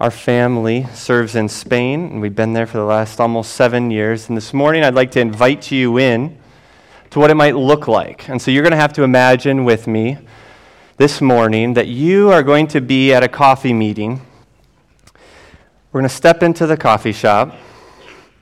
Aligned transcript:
Our 0.00 0.10
family 0.10 0.88
serves 0.92 1.36
in 1.36 1.48
Spain, 1.48 2.06
and 2.06 2.20
we've 2.20 2.34
been 2.34 2.52
there 2.52 2.66
for 2.66 2.78
the 2.78 2.84
last 2.84 3.20
almost 3.20 3.52
seven 3.52 3.92
years. 3.92 4.28
And 4.28 4.36
this 4.36 4.52
morning, 4.52 4.82
I'd 4.82 4.96
like 4.96 5.12
to 5.12 5.20
invite 5.20 5.70
you 5.70 5.98
in 5.98 6.36
to 7.10 7.20
what 7.20 7.30
it 7.30 7.36
might 7.36 7.54
look 7.54 7.86
like. 7.86 8.28
And 8.28 8.42
so 8.42 8.50
you're 8.50 8.64
going 8.64 8.72
to 8.72 8.76
have 8.76 8.92
to 8.94 9.04
imagine 9.04 9.64
with 9.64 9.86
me 9.86 10.18
this 10.96 11.20
morning 11.20 11.74
that 11.74 11.86
you 11.86 12.32
are 12.32 12.42
going 12.42 12.66
to 12.68 12.80
be 12.80 13.14
at 13.14 13.22
a 13.22 13.28
coffee 13.28 13.72
meeting. 13.72 14.20
We're 15.92 16.00
going 16.00 16.08
to 16.08 16.14
step 16.14 16.42
into 16.42 16.66
the 16.66 16.76
coffee 16.76 17.12
shop. 17.12 17.54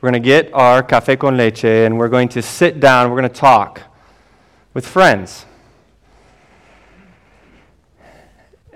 We're 0.00 0.10
going 0.10 0.22
to 0.22 0.26
get 0.26 0.54
our 0.54 0.82
café 0.82 1.18
con 1.18 1.36
leche, 1.36 1.64
and 1.64 1.98
we're 1.98 2.08
going 2.08 2.30
to 2.30 2.40
sit 2.40 2.80
down. 2.80 3.10
We're 3.10 3.20
going 3.20 3.30
to 3.30 3.40
talk 3.40 3.82
with 4.72 4.86
friends. 4.86 5.44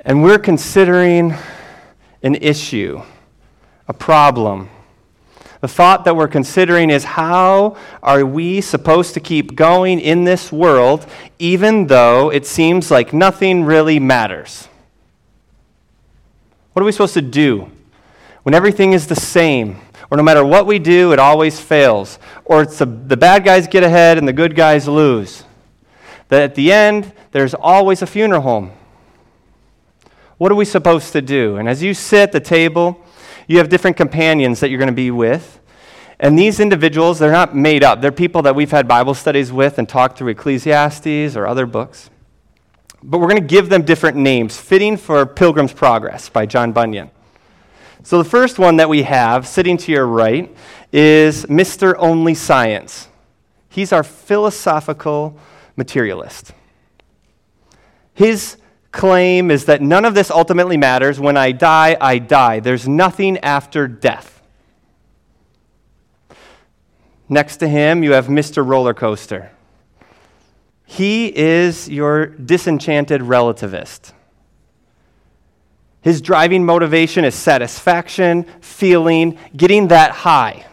And 0.05 0.23
we're 0.23 0.39
considering 0.39 1.35
an 2.27 2.35
issue, 2.35 3.01
a 3.87 3.95
problem. 3.95 4.69
The 5.61 5.69
thought 5.69 6.05
that 6.05 6.17
we're 6.17 6.29
considering 6.29 6.91
is 6.91 7.05
how 7.05 7.77
are 8.03 8.27
we 8.27 8.61
supposed 8.61 9.15
to 9.15 9.21
keep 9.21 9.55
going 9.55 10.01
in 10.01 10.25
this 10.25 10.51
world 10.51 11.07
even 11.39 11.87
though 11.87 12.31
it 12.31 12.45
seems 12.45 12.91
like 12.91 13.13
nothing 13.13 13.65
really 13.65 14.01
matters? 14.01 14.69
What 16.73 16.83
are 16.83 16.85
we 16.85 16.93
supposed 16.93 17.15
to 17.15 17.23
do 17.23 17.71
when 18.43 18.55
everything 18.55 18.93
is 18.93 19.07
the 19.07 19.17
same? 19.17 19.81
Or 20.11 20.17
no 20.17 20.23
matter 20.25 20.45
what 20.45 20.67
we 20.67 20.81
do, 20.81 21.13
it 21.13 21.21
always 21.21 21.61
fails. 21.61 22.19
Or 22.45 22.63
it's 22.63 22.79
the, 22.79 22.87
the 22.87 23.17
bad 23.17 23.45
guys 23.45 23.67
get 23.69 23.85
ahead 23.85 24.19
and 24.19 24.27
the 24.27 24.33
good 24.33 24.55
guys 24.57 24.87
lose. 24.89 25.45
That 26.29 26.43
at 26.43 26.55
the 26.57 26.73
end, 26.73 27.13
there's 27.31 27.55
always 27.55 28.03
a 28.03 28.07
funeral 28.07 28.43
home. 28.43 28.73
What 30.39 30.53
are 30.53 30.55
we 30.55 30.65
supposed 30.65 31.13
to 31.13 31.23
do? 31.23 31.57
And 31.57 31.69
as 31.69 31.83
you 31.83 31.95
sit 31.95 32.21
at 32.21 32.33
the 32.33 32.41
table, 32.41 33.01
you 33.47 33.59
have 33.59 33.69
different 33.69 33.97
companions 33.97 34.61
that 34.61 34.71
you're 34.71 34.79
going 34.79 34.89
to 34.89 34.95
be 34.95 35.11
with. 35.11 35.61
And 36.19 36.39
these 36.39 36.61
individuals, 36.61 37.19
they're 37.19 37.33
not 37.33 37.55
made 37.55 37.85
up. 37.85 38.01
They're 38.01 38.13
people 38.13 38.43
that 38.43 38.55
we've 38.55 38.71
had 38.71 38.89
Bible 38.89 39.15
studies 39.15 39.53
with 39.53 39.79
and 39.79 39.89
talked 39.89 40.19
through 40.19 40.29
Ecclesiastes 40.29 41.37
or 41.37 41.47
other 41.47 41.67
books. 41.67 42.11
But 43.03 43.19
we're 43.19 43.29
going 43.29 43.41
to 43.41 43.47
give 43.47 43.69
them 43.69 43.83
different 43.83 44.17
names, 44.17 44.57
fitting 44.59 44.97
for 44.97 45.25
Pilgrim's 45.27 45.73
Progress 45.73 46.29
by 46.29 46.47
John 46.47 46.73
Bunyan. 46.73 47.11
So 48.03 48.19
the 48.23 48.29
first 48.29 48.59
one 48.59 48.77
that 48.77 48.89
we 48.89 49.03
have, 49.03 49.47
sitting 49.47 49.77
to 49.79 49.93
your 49.93 50.07
right, 50.07 50.55
is 50.93 51.45
Mr. 51.47 51.95
Only 51.99 52.35
Science. 52.35 53.09
He's 53.69 53.93
our 53.93 54.03
philosophical 54.03 55.39
materialist. 55.77 56.53
His 58.15 58.57
claim 58.97 59.51
is 59.51 59.67
that 59.67 59.83
none 59.83 60.05
of 60.05 60.15
this 60.15 60.31
ultimately 60.31 60.77
matters. 60.77 61.21
When 61.21 61.37
I 61.37 61.53
die, 61.53 61.97
I 62.01 62.19
die. 62.19 62.61
There's 62.61 62.89
nothing 62.89 63.39
after 63.39 63.87
death. 63.87 64.43
Next 67.29 67.59
to 67.59 67.69
him, 67.69 68.03
you 68.03 68.13
have 68.13 68.27
Mr. 68.27 68.67
Roller 68.67 68.95
Coaster. 68.95 69.51
He 70.85 71.37
is 71.37 71.89
your 71.89 72.27
disenchanted 72.27 73.21
relativist. 73.21 74.13
His 76.01 76.21
driving 76.21 76.65
motivation 76.65 77.25
is 77.25 77.35
satisfaction, 77.35 78.45
feeling, 78.61 79.39
getting 79.57 79.89
that 79.89 80.13
high. 80.13 80.65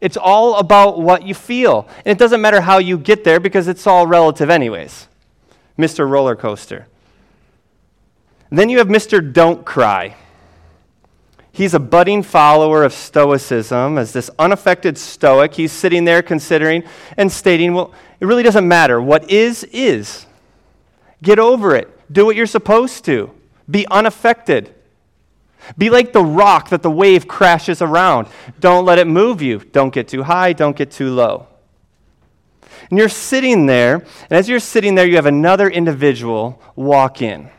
It's 0.00 0.18
all 0.18 0.56
about 0.56 1.00
what 1.00 1.26
you 1.26 1.34
feel. 1.34 1.88
And 2.04 2.12
it 2.12 2.18
doesn't 2.18 2.40
matter 2.40 2.60
how 2.60 2.78
you 2.78 2.98
get 2.98 3.24
there 3.24 3.40
because 3.40 3.66
it's 3.66 3.86
all 3.86 4.06
relative, 4.06 4.50
anyways. 4.50 5.08
Mr. 5.78 6.08
Roller 6.08 6.36
Coaster. 6.36 6.86
Then 8.50 8.68
you 8.68 8.78
have 8.78 8.88
Mr. 8.88 9.32
Don't 9.32 9.64
Cry. 9.64 10.16
He's 11.52 11.74
a 11.74 11.80
budding 11.80 12.22
follower 12.22 12.84
of 12.84 12.92
Stoicism. 12.92 13.98
As 13.98 14.12
this 14.12 14.30
unaffected 14.38 14.96
Stoic, 14.96 15.54
he's 15.54 15.72
sitting 15.72 16.04
there 16.04 16.22
considering 16.22 16.84
and 17.16 17.30
stating, 17.30 17.74
well, 17.74 17.92
it 18.20 18.26
really 18.26 18.42
doesn't 18.42 18.66
matter. 18.66 19.00
What 19.02 19.30
is, 19.30 19.64
is. 19.64 20.26
Get 21.22 21.38
over 21.38 21.74
it. 21.74 21.88
Do 22.12 22.24
what 22.24 22.36
you're 22.36 22.46
supposed 22.46 23.04
to. 23.06 23.32
Be 23.68 23.86
unaffected. 23.88 24.72
Be 25.76 25.90
like 25.90 26.12
the 26.12 26.22
rock 26.22 26.70
that 26.70 26.82
the 26.82 26.90
wave 26.90 27.28
crashes 27.28 27.82
around. 27.82 28.28
Don't 28.60 28.84
let 28.84 28.98
it 28.98 29.06
move 29.06 29.42
you. 29.42 29.58
Don't 29.58 29.92
get 29.92 30.08
too 30.08 30.22
high, 30.22 30.52
don't 30.52 30.76
get 30.76 30.90
too 30.90 31.10
low. 31.10 31.48
And 32.88 32.98
you're 32.98 33.08
sitting 33.08 33.66
there, 33.66 33.96
and 33.96 34.38
as 34.38 34.48
you're 34.48 34.60
sitting 34.60 34.94
there, 34.94 35.06
you 35.06 35.16
have 35.16 35.26
another 35.26 35.68
individual 35.68 36.62
walk 36.76 37.20
in 37.20 37.50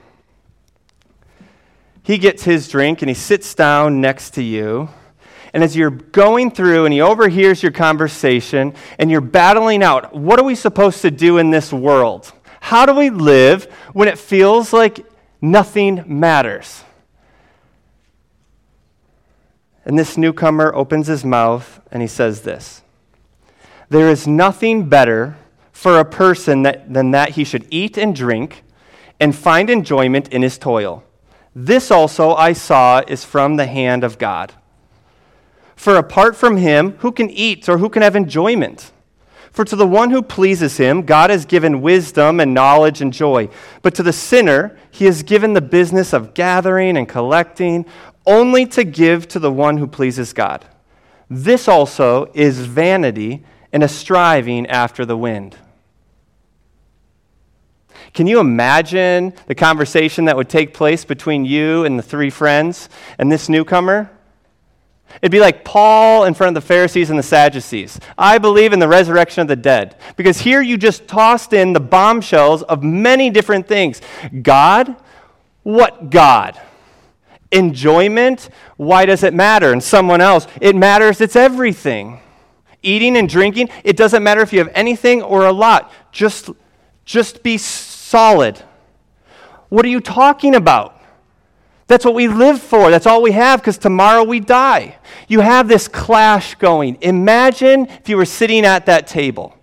he 2.09 2.17
gets 2.17 2.43
his 2.43 2.67
drink 2.67 3.03
and 3.03 3.07
he 3.09 3.13
sits 3.13 3.53
down 3.53 4.01
next 4.01 4.31
to 4.31 4.41
you. 4.41 4.89
And 5.53 5.63
as 5.63 5.75
you're 5.75 5.91
going 5.91 6.49
through 6.49 6.85
and 6.85 6.91
he 6.91 7.01
overhears 7.01 7.61
your 7.61 7.71
conversation 7.71 8.73
and 8.97 9.11
you're 9.11 9.21
battling 9.21 9.83
out, 9.83 10.15
what 10.15 10.39
are 10.39 10.43
we 10.43 10.55
supposed 10.55 11.03
to 11.03 11.11
do 11.11 11.37
in 11.37 11.51
this 11.51 11.71
world? 11.71 12.33
How 12.61 12.87
do 12.87 12.95
we 12.95 13.11
live 13.11 13.65
when 13.93 14.07
it 14.07 14.17
feels 14.17 14.73
like 14.73 15.05
nothing 15.39 16.03
matters? 16.07 16.83
And 19.85 19.99
this 19.99 20.17
newcomer 20.17 20.73
opens 20.73 21.05
his 21.05 21.23
mouth 21.23 21.79
and 21.91 22.01
he 22.01 22.07
says 22.07 22.41
this 22.41 22.81
There 23.89 24.09
is 24.09 24.25
nothing 24.25 24.89
better 24.89 25.37
for 25.71 25.99
a 25.99 26.05
person 26.05 26.63
that, 26.63 26.91
than 26.91 27.11
that 27.11 27.33
he 27.33 27.43
should 27.43 27.67
eat 27.69 27.99
and 27.99 28.15
drink 28.15 28.63
and 29.19 29.35
find 29.35 29.69
enjoyment 29.69 30.27
in 30.29 30.41
his 30.41 30.57
toil. 30.57 31.03
This 31.55 31.91
also 31.91 32.33
I 32.33 32.53
saw 32.53 33.01
is 33.07 33.25
from 33.25 33.55
the 33.55 33.65
hand 33.65 34.03
of 34.03 34.17
God. 34.17 34.53
For 35.75 35.95
apart 35.95 36.35
from 36.35 36.57
him, 36.57 36.91
who 36.99 37.11
can 37.11 37.29
eat 37.29 37.69
or 37.69 37.77
who 37.77 37.89
can 37.89 38.01
have 38.01 38.15
enjoyment? 38.15 38.91
For 39.51 39.65
to 39.65 39.75
the 39.75 39.87
one 39.87 40.11
who 40.11 40.21
pleases 40.21 40.77
him, 40.77 41.03
God 41.03 41.29
has 41.29 41.45
given 41.45 41.81
wisdom 41.81 42.39
and 42.39 42.53
knowledge 42.53 43.01
and 43.01 43.11
joy. 43.11 43.49
But 43.81 43.95
to 43.95 44.03
the 44.03 44.13
sinner, 44.13 44.77
he 44.91 45.05
has 45.05 45.23
given 45.23 45.53
the 45.53 45.61
business 45.61 46.13
of 46.13 46.33
gathering 46.33 46.97
and 46.97 47.09
collecting, 47.09 47.85
only 48.25 48.65
to 48.67 48.83
give 48.83 49.27
to 49.29 49.39
the 49.39 49.51
one 49.51 49.77
who 49.77 49.87
pleases 49.87 50.33
God. 50.33 50.65
This 51.29 51.67
also 51.67 52.31
is 52.33 52.59
vanity 52.59 53.43
and 53.71 53.83
a 53.83 53.87
striving 53.87 54.67
after 54.67 55.05
the 55.05 55.17
wind. 55.17 55.57
Can 58.13 58.27
you 58.27 58.39
imagine 58.39 59.33
the 59.47 59.55
conversation 59.55 60.25
that 60.25 60.35
would 60.35 60.49
take 60.49 60.73
place 60.73 61.05
between 61.05 61.45
you 61.45 61.85
and 61.85 61.97
the 61.97 62.03
three 62.03 62.29
friends 62.29 62.89
and 63.17 63.31
this 63.31 63.49
newcomer? 63.49 64.11
It'd 65.21 65.31
be 65.31 65.39
like 65.39 65.65
Paul 65.65 66.25
in 66.25 66.33
front 66.33 66.55
of 66.55 66.61
the 66.61 66.67
Pharisees 66.67 67.09
and 67.09 67.17
the 67.17 67.23
Sadducees. 67.23 67.99
I 68.17 68.37
believe 68.37 68.73
in 68.73 68.79
the 68.79 68.87
resurrection 68.87 69.41
of 69.41 69.47
the 69.47 69.55
dead. 69.55 69.95
Because 70.15 70.39
here 70.39 70.61
you 70.61 70.77
just 70.77 71.07
tossed 71.07 71.51
in 71.51 71.73
the 71.73 71.79
bombshells 71.79 72.63
of 72.63 72.83
many 72.83 73.29
different 73.29 73.67
things. 73.67 74.01
God? 74.41 74.95
What 75.63 76.09
God? 76.09 76.59
Enjoyment? 77.51 78.49
Why 78.77 79.05
does 79.05 79.23
it 79.23 79.33
matter? 79.33 79.71
And 79.73 79.83
someone 79.83 80.21
else, 80.21 80.47
it 80.61 80.75
matters, 80.75 81.19
it's 81.21 81.35
everything. 81.35 82.19
Eating 82.81 83.17
and 83.17 83.27
drinking, 83.27 83.69
it 83.83 83.97
doesn't 83.97 84.23
matter 84.23 84.41
if 84.41 84.53
you 84.53 84.59
have 84.59 84.71
anything 84.73 85.21
or 85.21 85.45
a 85.45 85.51
lot. 85.51 85.91
Just, 86.11 86.49
just 87.03 87.43
be 87.43 87.57
solid. 88.09 88.59
What 89.69 89.85
are 89.85 89.89
you 89.89 90.01
talking 90.01 90.55
about? 90.55 90.99
That's 91.85 92.03
what 92.03 92.15
we 92.15 92.27
live 92.27 92.59
for. 92.59 92.89
That's 92.89 93.05
all 93.05 93.21
we 93.21 93.33
have 93.33 93.61
because 93.61 93.77
tomorrow 93.77 94.23
we 94.23 94.39
die. 94.39 94.97
You 95.27 95.41
have 95.41 95.67
this 95.67 95.87
clash 95.87 96.55
going. 96.55 96.97
Imagine 97.01 97.85
if 97.85 98.09
you 98.09 98.17
were 98.17 98.25
sitting 98.25 98.65
at 98.65 98.87
that 98.87 99.05
table. 99.05 99.55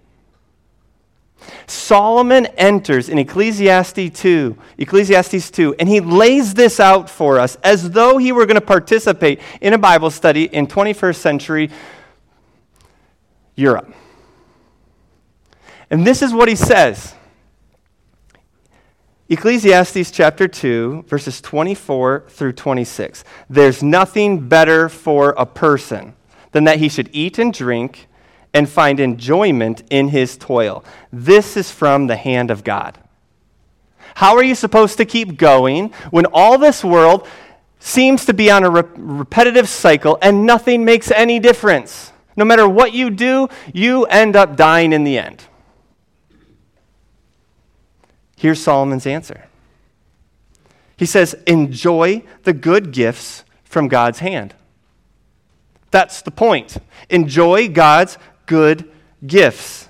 Solomon 1.66 2.46
enters 2.56 3.08
in 3.08 3.18
Ecclesiastes 3.18 4.20
2, 4.20 4.56
Ecclesiastes 4.78 5.50
2, 5.50 5.74
and 5.80 5.88
he 5.88 5.98
lays 5.98 6.54
this 6.54 6.78
out 6.78 7.10
for 7.10 7.40
us 7.40 7.56
as 7.64 7.90
though 7.90 8.16
he 8.18 8.30
were 8.30 8.46
going 8.46 8.60
to 8.60 8.60
participate 8.60 9.40
in 9.60 9.72
a 9.72 9.78
Bible 9.78 10.10
study 10.10 10.44
in 10.44 10.68
21st 10.68 11.16
century 11.16 11.70
Europe. 13.56 13.92
And 15.90 16.06
this 16.06 16.22
is 16.22 16.32
what 16.32 16.48
he 16.48 16.54
says. 16.54 17.15
Ecclesiastes 19.28 20.12
chapter 20.12 20.46
2, 20.46 21.06
verses 21.08 21.40
24 21.40 22.26
through 22.28 22.52
26. 22.52 23.24
There's 23.50 23.82
nothing 23.82 24.48
better 24.48 24.88
for 24.88 25.30
a 25.36 25.44
person 25.44 26.14
than 26.52 26.62
that 26.64 26.78
he 26.78 26.88
should 26.88 27.10
eat 27.12 27.36
and 27.38 27.52
drink 27.52 28.06
and 28.54 28.68
find 28.68 29.00
enjoyment 29.00 29.82
in 29.90 30.08
his 30.08 30.36
toil. 30.36 30.84
This 31.12 31.56
is 31.56 31.72
from 31.72 32.06
the 32.06 32.14
hand 32.14 32.52
of 32.52 32.62
God. 32.62 32.98
How 34.14 34.36
are 34.36 34.44
you 34.44 34.54
supposed 34.54 34.96
to 34.98 35.04
keep 35.04 35.36
going 35.36 35.92
when 36.10 36.26
all 36.26 36.56
this 36.56 36.84
world 36.84 37.26
seems 37.80 38.24
to 38.26 38.32
be 38.32 38.48
on 38.48 38.62
a 38.62 38.70
re- 38.70 38.82
repetitive 38.94 39.68
cycle 39.68 40.18
and 40.22 40.46
nothing 40.46 40.84
makes 40.84 41.10
any 41.10 41.40
difference? 41.40 42.12
No 42.36 42.44
matter 42.44 42.68
what 42.68 42.92
you 42.92 43.10
do, 43.10 43.48
you 43.74 44.04
end 44.04 44.36
up 44.36 44.56
dying 44.56 44.92
in 44.92 45.02
the 45.02 45.18
end. 45.18 45.42
Here's 48.36 48.62
Solomon's 48.62 49.06
answer 49.06 49.46
He 50.96 51.06
says, 51.06 51.34
Enjoy 51.46 52.22
the 52.44 52.52
good 52.52 52.92
gifts 52.92 53.44
from 53.64 53.88
God's 53.88 54.20
hand. 54.20 54.54
That's 55.90 56.22
the 56.22 56.30
point. 56.30 56.76
Enjoy 57.08 57.68
God's 57.68 58.18
good 58.46 58.90
gifts. 59.26 59.88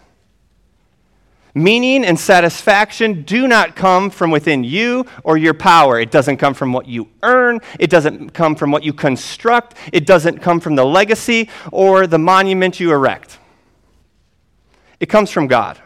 Meaning 1.54 2.04
and 2.04 2.20
satisfaction 2.20 3.22
do 3.22 3.48
not 3.48 3.76
come 3.76 4.10
from 4.10 4.30
within 4.30 4.62
you 4.62 5.06
or 5.24 5.38
your 5.38 5.54
power. 5.54 5.98
It 5.98 6.10
doesn't 6.10 6.36
come 6.36 6.52
from 6.52 6.74
what 6.74 6.86
you 6.86 7.08
earn. 7.22 7.60
It 7.80 7.88
doesn't 7.88 8.34
come 8.34 8.56
from 8.56 8.70
what 8.70 8.84
you 8.84 8.92
construct. 8.92 9.74
It 9.90 10.04
doesn't 10.04 10.40
come 10.40 10.60
from 10.60 10.74
the 10.74 10.84
legacy 10.84 11.48
or 11.72 12.06
the 12.06 12.18
monument 12.18 12.78
you 12.78 12.92
erect. 12.92 13.38
It 15.00 15.06
comes 15.06 15.30
from 15.30 15.46
God. 15.46 15.80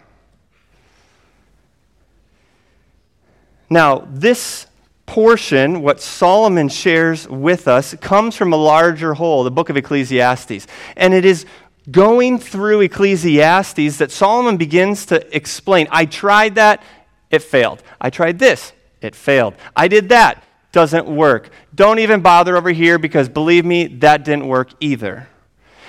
Now, 3.70 4.08
this 4.10 4.66
portion, 5.06 5.80
what 5.80 6.00
Solomon 6.00 6.68
shares 6.68 7.28
with 7.28 7.68
us, 7.68 7.94
comes 7.94 8.36
from 8.36 8.52
a 8.52 8.56
larger 8.56 9.14
whole, 9.14 9.44
the 9.44 9.50
book 9.50 9.70
of 9.70 9.76
Ecclesiastes. 9.76 10.66
And 10.96 11.14
it 11.14 11.24
is 11.24 11.46
going 11.90 12.38
through 12.38 12.80
Ecclesiastes 12.80 13.98
that 13.98 14.10
Solomon 14.10 14.56
begins 14.56 15.06
to 15.06 15.36
explain 15.36 15.86
I 15.90 16.04
tried 16.04 16.56
that, 16.56 16.82
it 17.30 17.42
failed. 17.42 17.82
I 18.00 18.10
tried 18.10 18.40
this, 18.40 18.72
it 19.00 19.14
failed. 19.14 19.54
I 19.76 19.88
did 19.88 20.08
that, 20.08 20.44
doesn't 20.72 21.06
work. 21.06 21.50
Don't 21.74 22.00
even 22.00 22.20
bother 22.20 22.56
over 22.56 22.70
here 22.70 22.98
because 22.98 23.28
believe 23.28 23.64
me, 23.64 23.86
that 23.86 24.24
didn't 24.24 24.48
work 24.48 24.70
either. 24.80 25.28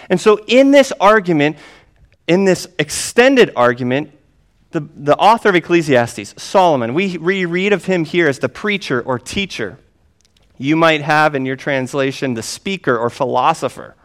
And 0.10 0.20
so, 0.20 0.40
in 0.48 0.72
this 0.72 0.92
argument, 1.00 1.58
in 2.28 2.46
this 2.46 2.68
extended 2.78 3.52
argument, 3.56 4.12
the, 4.72 4.82
the 4.96 5.18
author 5.18 5.50
of 5.50 5.56
Ecclesiastes, 5.56 6.34
Solomon, 6.42 6.94
we, 6.94 7.18
we 7.18 7.46
read 7.46 7.74
of 7.74 7.86
him 7.86 8.06
here 8.06 8.28
as 8.28 8.40
the 8.40 8.50
preacher 8.50 9.02
or 9.02 9.20
teacher. 9.20 9.78
You 10.58 10.76
might 10.76 11.02
have 11.02 11.36
in 11.36 11.46
your 11.46 11.56
translation 11.56 12.36
the 12.36 12.44
speaker 12.44 12.98
or 12.98 13.10
philosopher. 13.10 13.96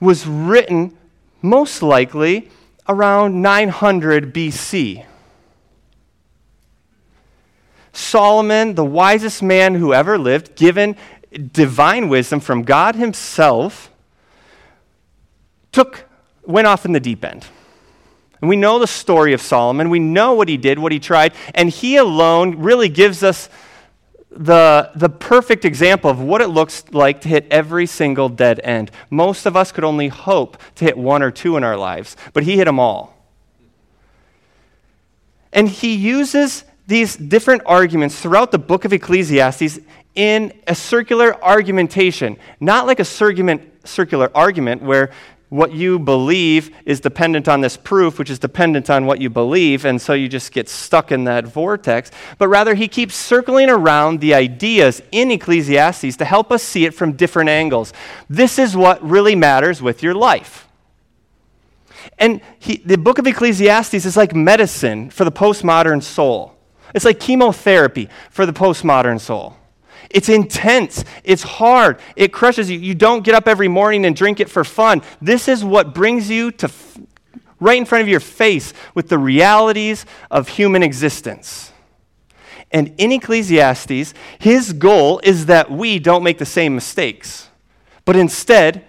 Was 0.00 0.26
written 0.26 0.96
most 1.40 1.82
likely 1.82 2.50
around 2.88 3.40
900 3.40 4.34
BC. 4.34 5.06
Solomon, 7.92 8.74
the 8.74 8.84
wisest 8.84 9.42
man 9.42 9.76
who 9.76 9.94
ever 9.94 10.18
lived, 10.18 10.56
given 10.56 10.96
divine 11.52 12.08
wisdom 12.08 12.40
from 12.40 12.64
God 12.64 12.96
Himself, 12.96 13.90
took, 15.72 16.04
went 16.42 16.66
off 16.66 16.84
in 16.84 16.92
the 16.92 17.00
deep 17.00 17.24
end. 17.24 17.46
And 18.44 18.48
we 18.50 18.56
know 18.56 18.78
the 18.78 18.86
story 18.86 19.32
of 19.32 19.40
Solomon. 19.40 19.88
We 19.88 20.00
know 20.00 20.34
what 20.34 20.50
he 20.50 20.58
did, 20.58 20.78
what 20.78 20.92
he 20.92 21.00
tried, 21.00 21.32
and 21.54 21.70
he 21.70 21.96
alone 21.96 22.58
really 22.58 22.90
gives 22.90 23.22
us 23.22 23.48
the, 24.30 24.90
the 24.94 25.08
perfect 25.08 25.64
example 25.64 26.10
of 26.10 26.20
what 26.20 26.42
it 26.42 26.48
looks 26.48 26.84
like 26.92 27.22
to 27.22 27.28
hit 27.30 27.46
every 27.50 27.86
single 27.86 28.28
dead 28.28 28.60
end. 28.62 28.90
Most 29.08 29.46
of 29.46 29.56
us 29.56 29.72
could 29.72 29.82
only 29.82 30.08
hope 30.08 30.58
to 30.74 30.84
hit 30.84 30.98
one 30.98 31.22
or 31.22 31.30
two 31.30 31.56
in 31.56 31.64
our 31.64 31.78
lives, 31.78 32.18
but 32.34 32.42
he 32.42 32.58
hit 32.58 32.66
them 32.66 32.78
all. 32.78 33.16
And 35.50 35.66
he 35.66 35.94
uses 35.94 36.64
these 36.86 37.16
different 37.16 37.62
arguments 37.64 38.20
throughout 38.20 38.50
the 38.50 38.58
book 38.58 38.84
of 38.84 38.92
Ecclesiastes 38.92 39.78
in 40.14 40.52
a 40.66 40.74
circular 40.74 41.42
argumentation, 41.42 42.36
not 42.60 42.86
like 42.86 43.00
a 43.00 43.06
circular 43.06 44.30
argument 44.34 44.82
where 44.82 45.12
what 45.54 45.72
you 45.72 46.00
believe 46.00 46.74
is 46.84 46.98
dependent 46.98 47.46
on 47.46 47.60
this 47.60 47.76
proof, 47.76 48.18
which 48.18 48.28
is 48.28 48.40
dependent 48.40 48.90
on 48.90 49.06
what 49.06 49.20
you 49.20 49.30
believe, 49.30 49.84
and 49.84 50.02
so 50.02 50.12
you 50.12 50.28
just 50.28 50.50
get 50.50 50.68
stuck 50.68 51.12
in 51.12 51.22
that 51.22 51.46
vortex. 51.46 52.10
But 52.38 52.48
rather, 52.48 52.74
he 52.74 52.88
keeps 52.88 53.14
circling 53.14 53.70
around 53.70 54.18
the 54.18 54.34
ideas 54.34 55.00
in 55.12 55.30
Ecclesiastes 55.30 56.16
to 56.16 56.24
help 56.24 56.50
us 56.50 56.64
see 56.64 56.86
it 56.86 56.92
from 56.92 57.12
different 57.12 57.50
angles. 57.50 57.92
This 58.28 58.58
is 58.58 58.76
what 58.76 59.00
really 59.08 59.36
matters 59.36 59.80
with 59.80 60.02
your 60.02 60.12
life. 60.12 60.66
And 62.18 62.40
he, 62.58 62.78
the 62.78 62.98
book 62.98 63.18
of 63.18 63.26
Ecclesiastes 63.28 63.94
is 63.94 64.16
like 64.16 64.34
medicine 64.34 65.08
for 65.08 65.24
the 65.24 65.30
postmodern 65.30 66.02
soul, 66.02 66.56
it's 66.96 67.04
like 67.04 67.20
chemotherapy 67.20 68.08
for 68.28 68.44
the 68.44 68.52
postmodern 68.52 69.20
soul. 69.20 69.56
It's 70.10 70.28
intense. 70.28 71.04
It's 71.24 71.42
hard. 71.42 71.98
It 72.16 72.32
crushes 72.32 72.70
you. 72.70 72.78
You 72.78 72.94
don't 72.94 73.24
get 73.24 73.34
up 73.34 73.48
every 73.48 73.68
morning 73.68 74.04
and 74.04 74.14
drink 74.14 74.40
it 74.40 74.50
for 74.50 74.64
fun. 74.64 75.02
This 75.20 75.48
is 75.48 75.64
what 75.64 75.94
brings 75.94 76.30
you 76.30 76.50
to 76.52 76.66
f- 76.66 76.98
right 77.60 77.78
in 77.78 77.84
front 77.84 78.02
of 78.02 78.08
your 78.08 78.20
face 78.20 78.72
with 78.94 79.08
the 79.08 79.18
realities 79.18 80.06
of 80.30 80.48
human 80.48 80.82
existence. 80.82 81.72
And 82.70 82.92
in 82.98 83.12
Ecclesiastes, 83.12 84.14
his 84.38 84.72
goal 84.72 85.20
is 85.22 85.46
that 85.46 85.70
we 85.70 85.98
don't 85.98 86.24
make 86.24 86.38
the 86.38 86.46
same 86.46 86.74
mistakes, 86.74 87.48
but 88.04 88.16
instead, 88.16 88.84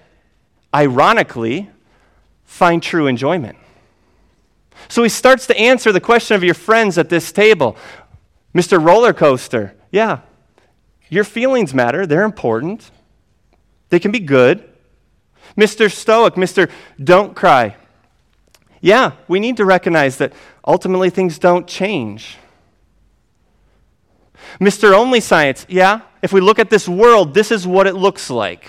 ironically, 0.74 1.70
find 2.44 2.82
true 2.82 3.08
enjoyment. 3.08 3.58
So 4.88 5.04
he 5.04 5.10
starts 5.10 5.48
to 5.48 5.58
answer 5.58 5.92
the 5.92 6.02
question 6.02 6.36
of 6.36 6.44
your 6.44 6.54
friends 6.54 6.98
at 6.98 7.10
this 7.10 7.32
table 7.32 7.78
Mr. 8.54 8.84
Roller 8.84 9.14
Coaster, 9.14 9.76
yeah, 9.92 10.20
your 11.10 11.24
feelings 11.24 11.74
matter, 11.74 12.06
they're 12.06 12.24
important, 12.24 12.92
they 13.90 14.00
can 14.00 14.12
be 14.12 14.20
good. 14.20 14.64
Mr. 15.58 15.92
Stoic, 15.92 16.36
Mr. 16.36 16.70
Don't 17.02 17.36
Cry. 17.36 17.76
Yeah, 18.82 19.14
we 19.28 19.40
need 19.40 19.58
to 19.58 19.66
recognize 19.66 20.18
that 20.18 20.34
ultimately 20.66 21.10
things 21.10 21.40
don't 21.40 21.68
change. 21.68 22.38
Mr. 24.60 24.94
Only 24.94 25.20
Science, 25.20 25.66
yeah, 25.70 26.02
if 26.22 26.32
we 26.32 26.42
look 26.42 26.60
at 26.60 26.70
this 26.70 26.88
world, 26.88 27.34
this 27.34 27.52
is 27.52 27.66
what 27.66 27.88
it 27.88 27.96
looks 27.96 28.30
like. 28.30 28.68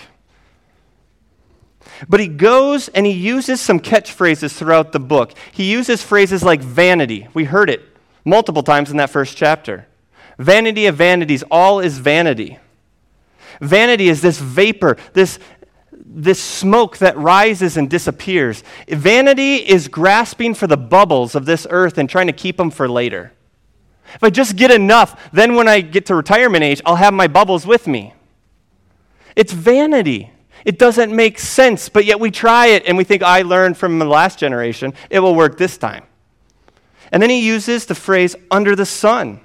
But 2.07 2.19
he 2.19 2.27
goes 2.27 2.89
and 2.89 3.05
he 3.05 3.11
uses 3.11 3.59
some 3.61 3.79
catchphrases 3.79 4.55
throughout 4.55 4.91
the 4.91 4.99
book. 4.99 5.33
He 5.51 5.71
uses 5.71 6.03
phrases 6.03 6.43
like 6.43 6.61
vanity. 6.61 7.27
We 7.33 7.45
heard 7.45 7.69
it 7.69 7.81
multiple 8.23 8.63
times 8.63 8.91
in 8.91 8.97
that 8.97 9.09
first 9.09 9.37
chapter. 9.37 9.87
Vanity 10.37 10.85
of 10.85 10.95
vanities, 10.95 11.43
all 11.49 11.79
is 11.79 11.97
vanity. 11.97 12.59
Vanity 13.59 14.07
is 14.07 14.21
this 14.21 14.39
vapor, 14.39 14.97
this, 15.13 15.39
this 15.91 16.41
smoke 16.41 16.97
that 16.99 17.17
rises 17.17 17.75
and 17.75 17.89
disappears. 17.89 18.63
Vanity 18.87 19.55
is 19.55 19.87
grasping 19.87 20.53
for 20.53 20.67
the 20.67 20.77
bubbles 20.77 21.33
of 21.33 21.45
this 21.45 21.65
earth 21.69 21.97
and 21.97 22.09
trying 22.09 22.27
to 22.27 22.33
keep 22.33 22.57
them 22.57 22.69
for 22.69 22.87
later. 22.87 23.33
If 24.13 24.23
I 24.23 24.29
just 24.29 24.55
get 24.55 24.71
enough, 24.71 25.29
then 25.31 25.55
when 25.55 25.67
I 25.67 25.81
get 25.81 26.05
to 26.07 26.15
retirement 26.15 26.63
age, 26.63 26.81
I'll 26.85 26.95
have 26.95 27.13
my 27.13 27.27
bubbles 27.27 27.65
with 27.65 27.87
me. 27.87 28.13
It's 29.35 29.51
vanity. 29.51 30.31
It 30.65 30.79
doesn't 30.79 31.15
make 31.15 31.39
sense, 31.39 31.89
but 31.89 32.05
yet 32.05 32.19
we 32.19 32.31
try 32.31 32.67
it 32.67 32.83
and 32.85 32.95
we 32.95 33.03
think, 33.03 33.23
I 33.23 33.41
learned 33.41 33.77
from 33.77 33.99
the 33.99 34.05
last 34.05 34.37
generation, 34.39 34.93
it 35.09 35.19
will 35.19 35.35
work 35.35 35.57
this 35.57 35.77
time. 35.77 36.05
And 37.11 37.23
then 37.23 37.29
he 37.29 37.45
uses 37.45 37.85
the 37.85 37.95
phrase 37.95 38.35
under 38.51 38.75
the 38.75 38.85
sun 38.85 39.41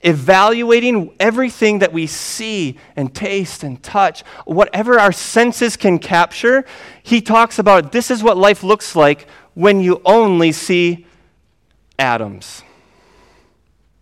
evaluating 0.00 1.14
everything 1.18 1.80
that 1.80 1.92
we 1.92 2.06
see 2.06 2.78
and 2.94 3.14
taste 3.14 3.62
and 3.62 3.82
touch, 3.82 4.22
whatever 4.44 5.00
our 5.00 5.12
senses 5.12 5.76
can 5.76 5.98
capture, 5.98 6.64
he 7.02 7.20
talks 7.20 7.58
about 7.58 7.92
this 7.92 8.10
is 8.10 8.22
what 8.22 8.36
life 8.36 8.62
looks 8.62 8.94
like 8.94 9.26
when 9.54 9.80
you 9.80 10.00
only 10.04 10.52
see 10.52 11.06
atoms. 11.98 12.62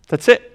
That's 0.07 0.27
it. 0.27 0.51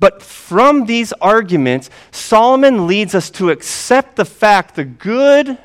But 0.00 0.22
from 0.22 0.86
these 0.86 1.12
arguments, 1.14 1.90
Solomon 2.12 2.86
leads 2.86 3.14
us 3.14 3.30
to 3.30 3.50
accept 3.50 4.16
the 4.16 4.24
fact, 4.24 4.76
the 4.76 4.84
good 4.84 5.58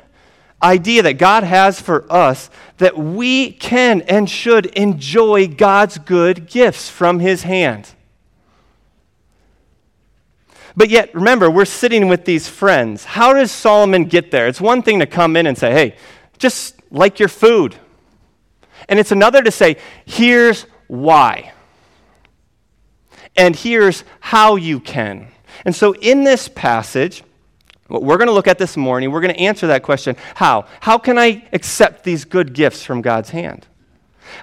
idea 0.64 1.02
that 1.02 1.14
God 1.14 1.44
has 1.44 1.80
for 1.80 2.10
us 2.10 2.50
that 2.78 2.96
we 2.96 3.52
can 3.52 4.00
and 4.02 4.28
should 4.28 4.66
enjoy 4.66 5.46
God's 5.46 5.98
good 5.98 6.48
gifts 6.48 6.88
from 6.88 7.20
His 7.20 7.42
hand. 7.42 7.94
But 10.76 10.90
yet, 10.90 11.14
remember, 11.14 11.50
we're 11.50 11.66
sitting 11.66 12.08
with 12.08 12.24
these 12.24 12.48
friends. 12.48 13.04
How 13.04 13.32
does 13.32 13.52
Solomon 13.52 14.06
get 14.06 14.30
there? 14.30 14.48
It's 14.48 14.60
one 14.60 14.82
thing 14.82 14.98
to 14.98 15.06
come 15.06 15.36
in 15.36 15.46
and 15.46 15.56
say, 15.56 15.72
hey, 15.72 15.96
just 16.38 16.80
like 16.90 17.20
your 17.20 17.28
food. 17.28 17.76
And 18.88 18.98
it's 18.98 19.12
another 19.12 19.42
to 19.42 19.52
say, 19.52 19.76
here's 20.04 20.66
why. 20.88 21.52
And 23.36 23.54
here's 23.54 24.04
how 24.20 24.56
you 24.56 24.80
can. 24.80 25.28
And 25.64 25.74
so, 25.74 25.94
in 25.94 26.24
this 26.24 26.48
passage, 26.48 27.22
what 27.88 28.02
we're 28.02 28.16
going 28.16 28.28
to 28.28 28.32
look 28.32 28.48
at 28.48 28.58
this 28.58 28.76
morning, 28.76 29.10
we're 29.10 29.20
going 29.20 29.34
to 29.34 29.40
answer 29.40 29.66
that 29.68 29.82
question 29.82 30.16
how? 30.34 30.66
How 30.80 30.98
can 30.98 31.18
I 31.18 31.46
accept 31.52 32.04
these 32.04 32.24
good 32.24 32.54
gifts 32.54 32.82
from 32.84 33.02
God's 33.02 33.30
hand? 33.30 33.66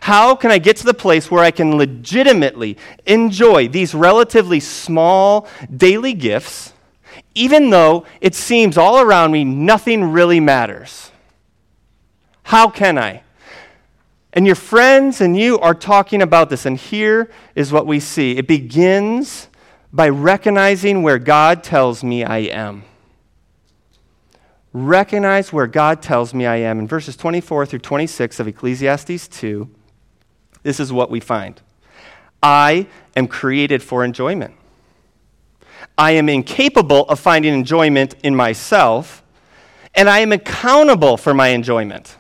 How 0.01 0.35
can 0.35 0.51
I 0.51 0.57
get 0.57 0.77
to 0.77 0.85
the 0.85 0.93
place 0.93 1.29
where 1.29 1.43
I 1.43 1.51
can 1.51 1.77
legitimately 1.77 2.77
enjoy 3.05 3.67
these 3.67 3.93
relatively 3.93 4.59
small 4.59 5.47
daily 5.75 6.13
gifts, 6.13 6.73
even 7.35 7.71
though 7.71 8.05
it 8.21 8.35
seems 8.35 8.77
all 8.77 8.99
around 9.01 9.31
me 9.31 9.43
nothing 9.43 10.11
really 10.11 10.39
matters? 10.39 11.11
How 12.43 12.69
can 12.69 12.97
I? 12.97 13.23
And 14.33 14.45
your 14.45 14.55
friends 14.55 15.19
and 15.19 15.37
you 15.37 15.59
are 15.59 15.73
talking 15.73 16.21
about 16.21 16.49
this, 16.49 16.65
and 16.65 16.77
here 16.77 17.29
is 17.55 17.71
what 17.71 17.85
we 17.85 17.99
see 17.99 18.37
it 18.37 18.47
begins 18.47 19.49
by 19.91 20.07
recognizing 20.07 21.03
where 21.03 21.19
God 21.19 21.63
tells 21.63 22.03
me 22.03 22.23
I 22.23 22.39
am. 22.39 22.83
Recognize 24.73 25.51
where 25.51 25.67
God 25.67 26.01
tells 26.01 26.33
me 26.33 26.45
I 26.45 26.57
am. 26.57 26.79
In 26.79 26.87
verses 26.87 27.17
24 27.17 27.65
through 27.65 27.79
26 27.79 28.39
of 28.39 28.47
Ecclesiastes 28.47 29.27
2, 29.27 29.69
this 30.63 30.79
is 30.79 30.93
what 30.93 31.09
we 31.09 31.19
find 31.19 31.61
I 32.41 32.87
am 33.15 33.27
created 33.27 33.83
for 33.83 34.03
enjoyment. 34.03 34.55
I 35.97 36.11
am 36.11 36.29
incapable 36.29 37.03
of 37.09 37.19
finding 37.19 37.53
enjoyment 37.53 38.15
in 38.23 38.35
myself, 38.35 39.23
and 39.93 40.09
I 40.09 40.19
am 40.19 40.31
accountable 40.31 41.17
for 41.17 41.33
my 41.33 41.49
enjoyment. 41.49 42.15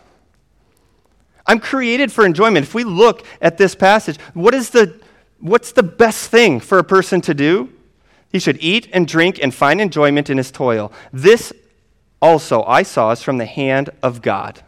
I'm 1.47 1.59
created 1.59 2.11
for 2.11 2.25
enjoyment. 2.25 2.65
If 2.65 2.75
we 2.75 2.83
look 2.83 3.25
at 3.41 3.57
this 3.57 3.75
passage, 3.75 4.19
what 4.33 4.53
is 4.53 4.69
the, 4.71 4.99
what's 5.39 5.71
the 5.71 5.83
best 5.83 6.29
thing 6.29 6.59
for 6.59 6.77
a 6.77 6.83
person 6.83 7.21
to 7.21 7.33
do? 7.33 7.71
He 8.29 8.39
should 8.39 8.57
eat 8.61 8.87
and 8.93 9.07
drink 9.07 9.39
and 9.41 9.53
find 9.53 9.81
enjoyment 9.81 10.29
in 10.29 10.37
his 10.37 10.51
toil. 10.51 10.91
This 11.11 11.51
also 12.21 12.63
I 12.63 12.83
saw 12.83 13.11
is 13.11 13.21
from 13.21 13.37
the 13.37 13.45
hand 13.45 13.89
of 14.03 14.21
God. 14.21 14.61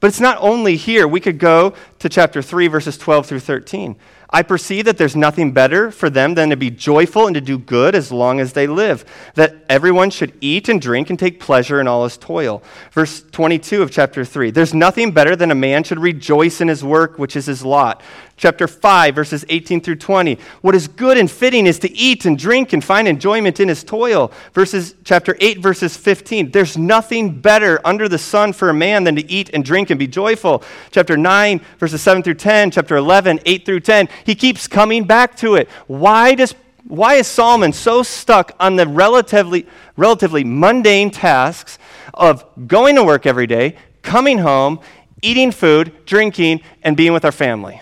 But 0.00 0.08
it's 0.08 0.20
not 0.20 0.38
only 0.40 0.76
here. 0.76 1.08
We 1.08 1.20
could 1.20 1.38
go 1.38 1.74
to 2.00 2.08
chapter 2.08 2.42
3, 2.42 2.68
verses 2.68 2.98
12 2.98 3.26
through 3.26 3.40
13. 3.40 3.96
I 4.28 4.42
perceive 4.42 4.86
that 4.86 4.98
there's 4.98 5.14
nothing 5.14 5.52
better 5.52 5.90
for 5.90 6.10
them 6.10 6.34
than 6.34 6.50
to 6.50 6.56
be 6.56 6.70
joyful 6.70 7.26
and 7.26 7.34
to 7.34 7.40
do 7.40 7.58
good 7.58 7.94
as 7.94 8.10
long 8.10 8.40
as 8.40 8.52
they 8.52 8.66
live, 8.66 9.04
that 9.34 9.64
everyone 9.68 10.10
should 10.10 10.32
eat 10.40 10.68
and 10.68 10.82
drink 10.82 11.10
and 11.10 11.18
take 11.18 11.38
pleasure 11.38 11.80
in 11.80 11.86
all 11.86 12.04
his 12.04 12.16
toil. 12.16 12.62
Verse 12.90 13.22
22 13.30 13.82
of 13.82 13.92
chapter 13.92 14.24
3 14.24 14.50
There's 14.50 14.74
nothing 14.74 15.12
better 15.12 15.36
than 15.36 15.52
a 15.52 15.54
man 15.54 15.84
should 15.84 16.00
rejoice 16.00 16.60
in 16.60 16.68
his 16.68 16.82
work, 16.82 17.18
which 17.18 17.36
is 17.36 17.46
his 17.46 17.64
lot. 17.64 18.02
Chapter 18.38 18.68
5, 18.68 19.14
verses 19.14 19.46
18 19.48 19.80
through 19.80 19.96
20. 19.96 20.38
What 20.60 20.74
is 20.74 20.88
good 20.88 21.16
and 21.16 21.30
fitting 21.30 21.66
is 21.66 21.78
to 21.78 21.96
eat 21.96 22.26
and 22.26 22.38
drink 22.38 22.74
and 22.74 22.84
find 22.84 23.08
enjoyment 23.08 23.60
in 23.60 23.68
his 23.68 23.82
toil. 23.82 24.30
Verses, 24.52 24.94
chapter 25.04 25.38
8, 25.40 25.60
verses 25.60 25.96
15. 25.96 26.50
There's 26.50 26.76
nothing 26.76 27.40
better 27.40 27.80
under 27.82 28.10
the 28.10 28.18
sun 28.18 28.52
for 28.52 28.68
a 28.68 28.74
man 28.74 29.04
than 29.04 29.16
to 29.16 29.30
eat 29.30 29.48
and 29.54 29.64
drink 29.64 29.88
and 29.88 29.98
be 29.98 30.06
joyful. 30.06 30.62
Chapter 30.90 31.16
9, 31.16 31.62
verses 31.78 32.02
7 32.02 32.22
through 32.22 32.34
10. 32.34 32.72
Chapter 32.72 32.96
11, 32.96 33.40
8 33.46 33.64
through 33.64 33.80
10. 33.80 34.08
He 34.26 34.34
keeps 34.34 34.68
coming 34.68 35.04
back 35.04 35.34
to 35.38 35.54
it. 35.54 35.70
Why, 35.86 36.34
does, 36.34 36.54
why 36.86 37.14
is 37.14 37.26
Solomon 37.26 37.72
so 37.72 38.02
stuck 38.02 38.54
on 38.60 38.76
the 38.76 38.86
relatively, 38.86 39.66
relatively 39.96 40.44
mundane 40.44 41.10
tasks 41.10 41.78
of 42.12 42.44
going 42.66 42.96
to 42.96 43.04
work 43.04 43.24
every 43.24 43.46
day, 43.46 43.76
coming 44.02 44.36
home, 44.36 44.80
eating 45.22 45.52
food, 45.52 46.04
drinking, 46.04 46.60
and 46.82 46.98
being 46.98 47.14
with 47.14 47.24
our 47.24 47.32
family? 47.32 47.80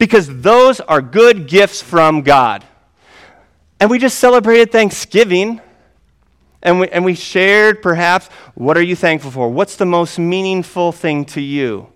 Because 0.00 0.40
those 0.40 0.80
are 0.80 1.02
good 1.02 1.46
gifts 1.46 1.82
from 1.82 2.22
God. 2.22 2.64
And 3.78 3.90
we 3.90 3.98
just 3.98 4.18
celebrated 4.18 4.72
Thanksgiving. 4.72 5.60
And 6.62 6.80
we, 6.80 6.88
and 6.88 7.04
we 7.04 7.14
shared 7.14 7.82
perhaps 7.82 8.28
what 8.54 8.78
are 8.78 8.82
you 8.82 8.96
thankful 8.96 9.30
for? 9.30 9.50
What's 9.50 9.76
the 9.76 9.84
most 9.84 10.18
meaningful 10.18 10.90
thing 10.92 11.26
to 11.26 11.40
you? 11.42 11.88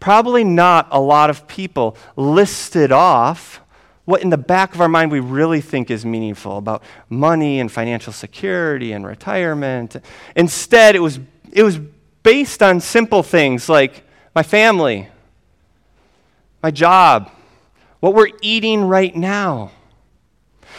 Probably 0.00 0.42
not 0.42 0.88
a 0.90 0.98
lot 0.98 1.28
of 1.28 1.46
people 1.46 1.94
listed 2.16 2.90
off 2.90 3.60
what 4.06 4.22
in 4.22 4.30
the 4.30 4.38
back 4.38 4.74
of 4.74 4.80
our 4.80 4.88
mind 4.88 5.10
we 5.10 5.20
really 5.20 5.60
think 5.60 5.90
is 5.90 6.06
meaningful 6.06 6.56
about 6.56 6.82
money 7.10 7.60
and 7.60 7.70
financial 7.70 8.14
security 8.14 8.92
and 8.92 9.06
retirement. 9.06 9.94
Instead, 10.34 10.96
it 10.96 11.00
was, 11.00 11.20
it 11.52 11.62
was 11.62 11.78
based 12.22 12.62
on 12.62 12.80
simple 12.80 13.22
things 13.22 13.68
like 13.68 14.04
my 14.34 14.42
family, 14.42 15.08
my 16.62 16.70
job, 16.70 17.30
what 18.00 18.14
we're 18.14 18.30
eating 18.42 18.84
right 18.84 19.14
now. 19.14 19.72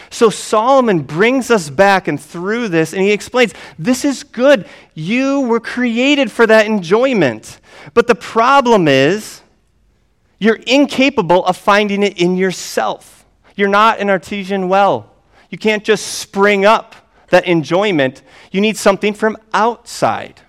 So 0.10 0.30
Solomon 0.30 1.04
brings 1.04 1.50
us 1.50 1.70
back 1.70 2.08
and 2.08 2.20
through 2.20 2.68
this, 2.68 2.92
and 2.94 3.02
he 3.02 3.12
explains 3.12 3.54
this 3.80 4.04
is 4.04 4.24
good. 4.24 4.68
You 4.94 5.42
were 5.42 5.62
created 5.62 6.30
for 6.30 6.46
that 6.48 6.66
enjoyment. 6.66 7.60
But 7.94 8.08
the 8.08 8.16
problem 8.16 8.88
is, 8.88 9.42
you're 10.38 10.60
incapable 10.68 11.46
of 11.46 11.56
finding 11.56 12.04
it 12.04 12.20
in 12.20 12.36
yourself. 12.36 13.26
You're 13.56 13.70
not 13.70 14.00
an 14.00 14.10
artesian 14.10 14.68
well. 14.68 15.14
You 15.50 15.58
can't 15.58 15.84
just 15.84 16.20
spring 16.20 16.66
up 16.66 16.96
that 17.30 17.46
enjoyment. 17.48 18.22
You 18.52 18.60
need 18.60 18.76
something 18.76 19.14
from 19.14 19.38
outside. 19.54 20.42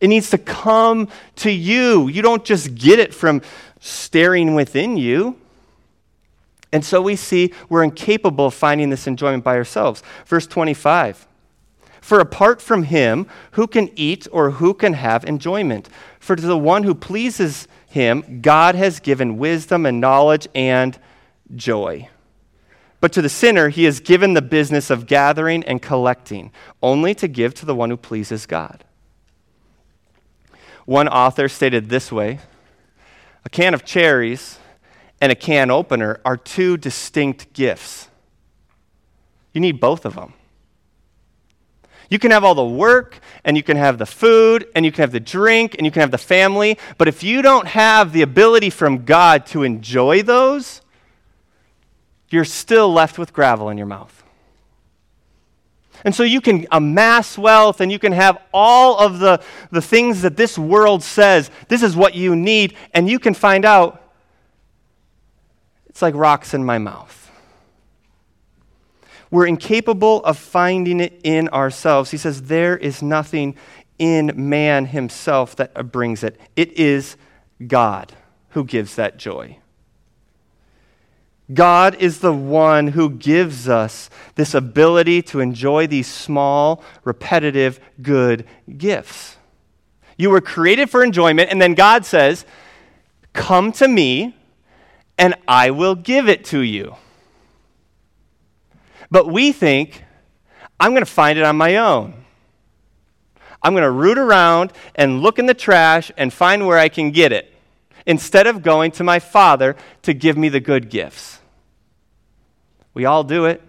It 0.00 0.08
needs 0.08 0.30
to 0.30 0.38
come 0.38 1.08
to 1.36 1.50
you. 1.50 2.08
You 2.08 2.20
don't 2.20 2.44
just 2.44 2.74
get 2.74 2.98
it 2.98 3.14
from 3.14 3.40
staring 3.84 4.54
within 4.54 4.96
you. 4.96 5.38
And 6.72 6.82
so 6.82 7.02
we 7.02 7.16
see 7.16 7.52
we're 7.68 7.84
incapable 7.84 8.46
of 8.46 8.54
finding 8.54 8.88
this 8.88 9.06
enjoyment 9.06 9.44
by 9.44 9.56
ourselves. 9.56 10.02
Verse 10.24 10.46
25 10.46 11.26
For 12.00 12.18
apart 12.18 12.62
from 12.62 12.84
him, 12.84 13.26
who 13.52 13.66
can 13.66 13.90
eat 13.94 14.26
or 14.32 14.52
who 14.52 14.72
can 14.72 14.94
have 14.94 15.24
enjoyment? 15.24 15.90
For 16.18 16.34
to 16.34 16.46
the 16.46 16.58
one 16.58 16.84
who 16.84 16.94
pleases 16.94 17.68
him, 17.86 18.40
God 18.40 18.74
has 18.74 19.00
given 19.00 19.36
wisdom 19.36 19.84
and 19.84 20.00
knowledge 20.00 20.48
and 20.54 20.98
joy. 21.54 22.08
But 23.00 23.12
to 23.12 23.22
the 23.22 23.28
sinner, 23.28 23.68
he 23.68 23.84
has 23.84 24.00
given 24.00 24.32
the 24.32 24.40
business 24.40 24.88
of 24.88 25.06
gathering 25.06 25.62
and 25.64 25.82
collecting, 25.82 26.52
only 26.82 27.14
to 27.16 27.28
give 27.28 27.52
to 27.56 27.66
the 27.66 27.74
one 27.74 27.90
who 27.90 27.98
pleases 27.98 28.46
God. 28.46 28.82
One 30.86 31.06
author 31.06 31.50
stated 31.50 31.90
this 31.90 32.10
way 32.10 32.40
a 33.44 33.48
can 33.48 33.74
of 33.74 33.84
cherries 33.84 34.58
and 35.20 35.30
a 35.30 35.34
can 35.34 35.70
opener 35.70 36.20
are 36.24 36.36
two 36.36 36.76
distinct 36.76 37.52
gifts. 37.52 38.08
You 39.52 39.60
need 39.60 39.80
both 39.80 40.04
of 40.04 40.14
them. 40.14 40.34
You 42.10 42.18
can 42.18 42.30
have 42.32 42.44
all 42.44 42.54
the 42.54 42.64
work, 42.64 43.18
and 43.44 43.56
you 43.56 43.62
can 43.62 43.76
have 43.76 43.98
the 43.98 44.06
food, 44.06 44.66
and 44.74 44.84
you 44.84 44.92
can 44.92 45.02
have 45.02 45.12
the 45.12 45.20
drink, 45.20 45.74
and 45.76 45.86
you 45.86 45.90
can 45.90 46.00
have 46.00 46.10
the 46.10 46.18
family, 46.18 46.78
but 46.98 47.08
if 47.08 47.22
you 47.22 47.40
don't 47.40 47.66
have 47.66 48.12
the 48.12 48.22
ability 48.22 48.70
from 48.70 49.04
God 49.04 49.46
to 49.46 49.62
enjoy 49.62 50.22
those, 50.22 50.82
you're 52.28 52.44
still 52.44 52.92
left 52.92 53.18
with 53.18 53.32
gravel 53.32 53.68
in 53.68 53.78
your 53.78 53.86
mouth. 53.86 54.23
And 56.04 56.14
so 56.14 56.22
you 56.22 56.42
can 56.42 56.66
amass 56.70 57.38
wealth 57.38 57.80
and 57.80 57.90
you 57.90 57.98
can 57.98 58.12
have 58.12 58.38
all 58.52 58.98
of 58.98 59.18
the, 59.18 59.42
the 59.70 59.80
things 59.80 60.22
that 60.22 60.36
this 60.36 60.58
world 60.58 61.02
says 61.02 61.50
this 61.68 61.82
is 61.82 61.96
what 61.96 62.14
you 62.14 62.36
need, 62.36 62.76
and 62.92 63.08
you 63.08 63.18
can 63.18 63.32
find 63.32 63.64
out 63.64 64.02
it's 65.88 66.02
like 66.02 66.14
rocks 66.14 66.54
in 66.54 66.64
my 66.64 66.78
mouth. 66.78 67.20
We're 69.30 69.46
incapable 69.46 70.22
of 70.24 70.38
finding 70.38 71.00
it 71.00 71.20
in 71.24 71.48
ourselves. 71.48 72.10
He 72.10 72.16
says, 72.18 72.42
There 72.42 72.76
is 72.76 73.02
nothing 73.02 73.56
in 73.98 74.32
man 74.36 74.86
himself 74.86 75.56
that 75.56 75.90
brings 75.90 76.22
it, 76.22 76.38
it 76.56 76.72
is 76.78 77.16
God 77.66 78.12
who 78.50 78.64
gives 78.64 78.96
that 78.96 79.16
joy. 79.16 79.58
God 81.52 81.96
is 81.96 82.20
the 82.20 82.32
one 82.32 82.88
who 82.88 83.10
gives 83.10 83.68
us 83.68 84.08
this 84.34 84.54
ability 84.54 85.20
to 85.22 85.40
enjoy 85.40 85.86
these 85.86 86.06
small, 86.06 86.82
repetitive, 87.04 87.80
good 88.00 88.46
gifts. 88.78 89.36
You 90.16 90.30
were 90.30 90.40
created 90.40 90.88
for 90.88 91.04
enjoyment, 91.04 91.50
and 91.50 91.60
then 91.60 91.74
God 91.74 92.06
says, 92.06 92.46
Come 93.34 93.72
to 93.72 93.88
me, 93.88 94.36
and 95.18 95.34
I 95.46 95.70
will 95.70 95.94
give 95.94 96.28
it 96.28 96.44
to 96.46 96.60
you. 96.60 96.96
But 99.10 99.26
we 99.26 99.52
think, 99.52 100.02
I'm 100.80 100.92
going 100.92 101.04
to 101.04 101.10
find 101.10 101.38
it 101.38 101.44
on 101.44 101.56
my 101.56 101.76
own. 101.76 102.24
I'm 103.62 103.72
going 103.72 103.82
to 103.82 103.90
root 103.90 104.18
around 104.18 104.72
and 104.94 105.20
look 105.20 105.38
in 105.38 105.46
the 105.46 105.54
trash 105.54 106.10
and 106.16 106.32
find 106.32 106.66
where 106.66 106.78
I 106.78 106.88
can 106.88 107.10
get 107.10 107.32
it 107.32 107.53
instead 108.06 108.46
of 108.46 108.62
going 108.62 108.90
to 108.92 109.04
my 109.04 109.18
Father 109.18 109.76
to 110.02 110.14
give 110.14 110.36
me 110.36 110.48
the 110.48 110.60
good 110.60 110.90
gifts. 110.90 111.38
We 112.92 113.04
all 113.04 113.24
do 113.24 113.44
it. 113.46 113.62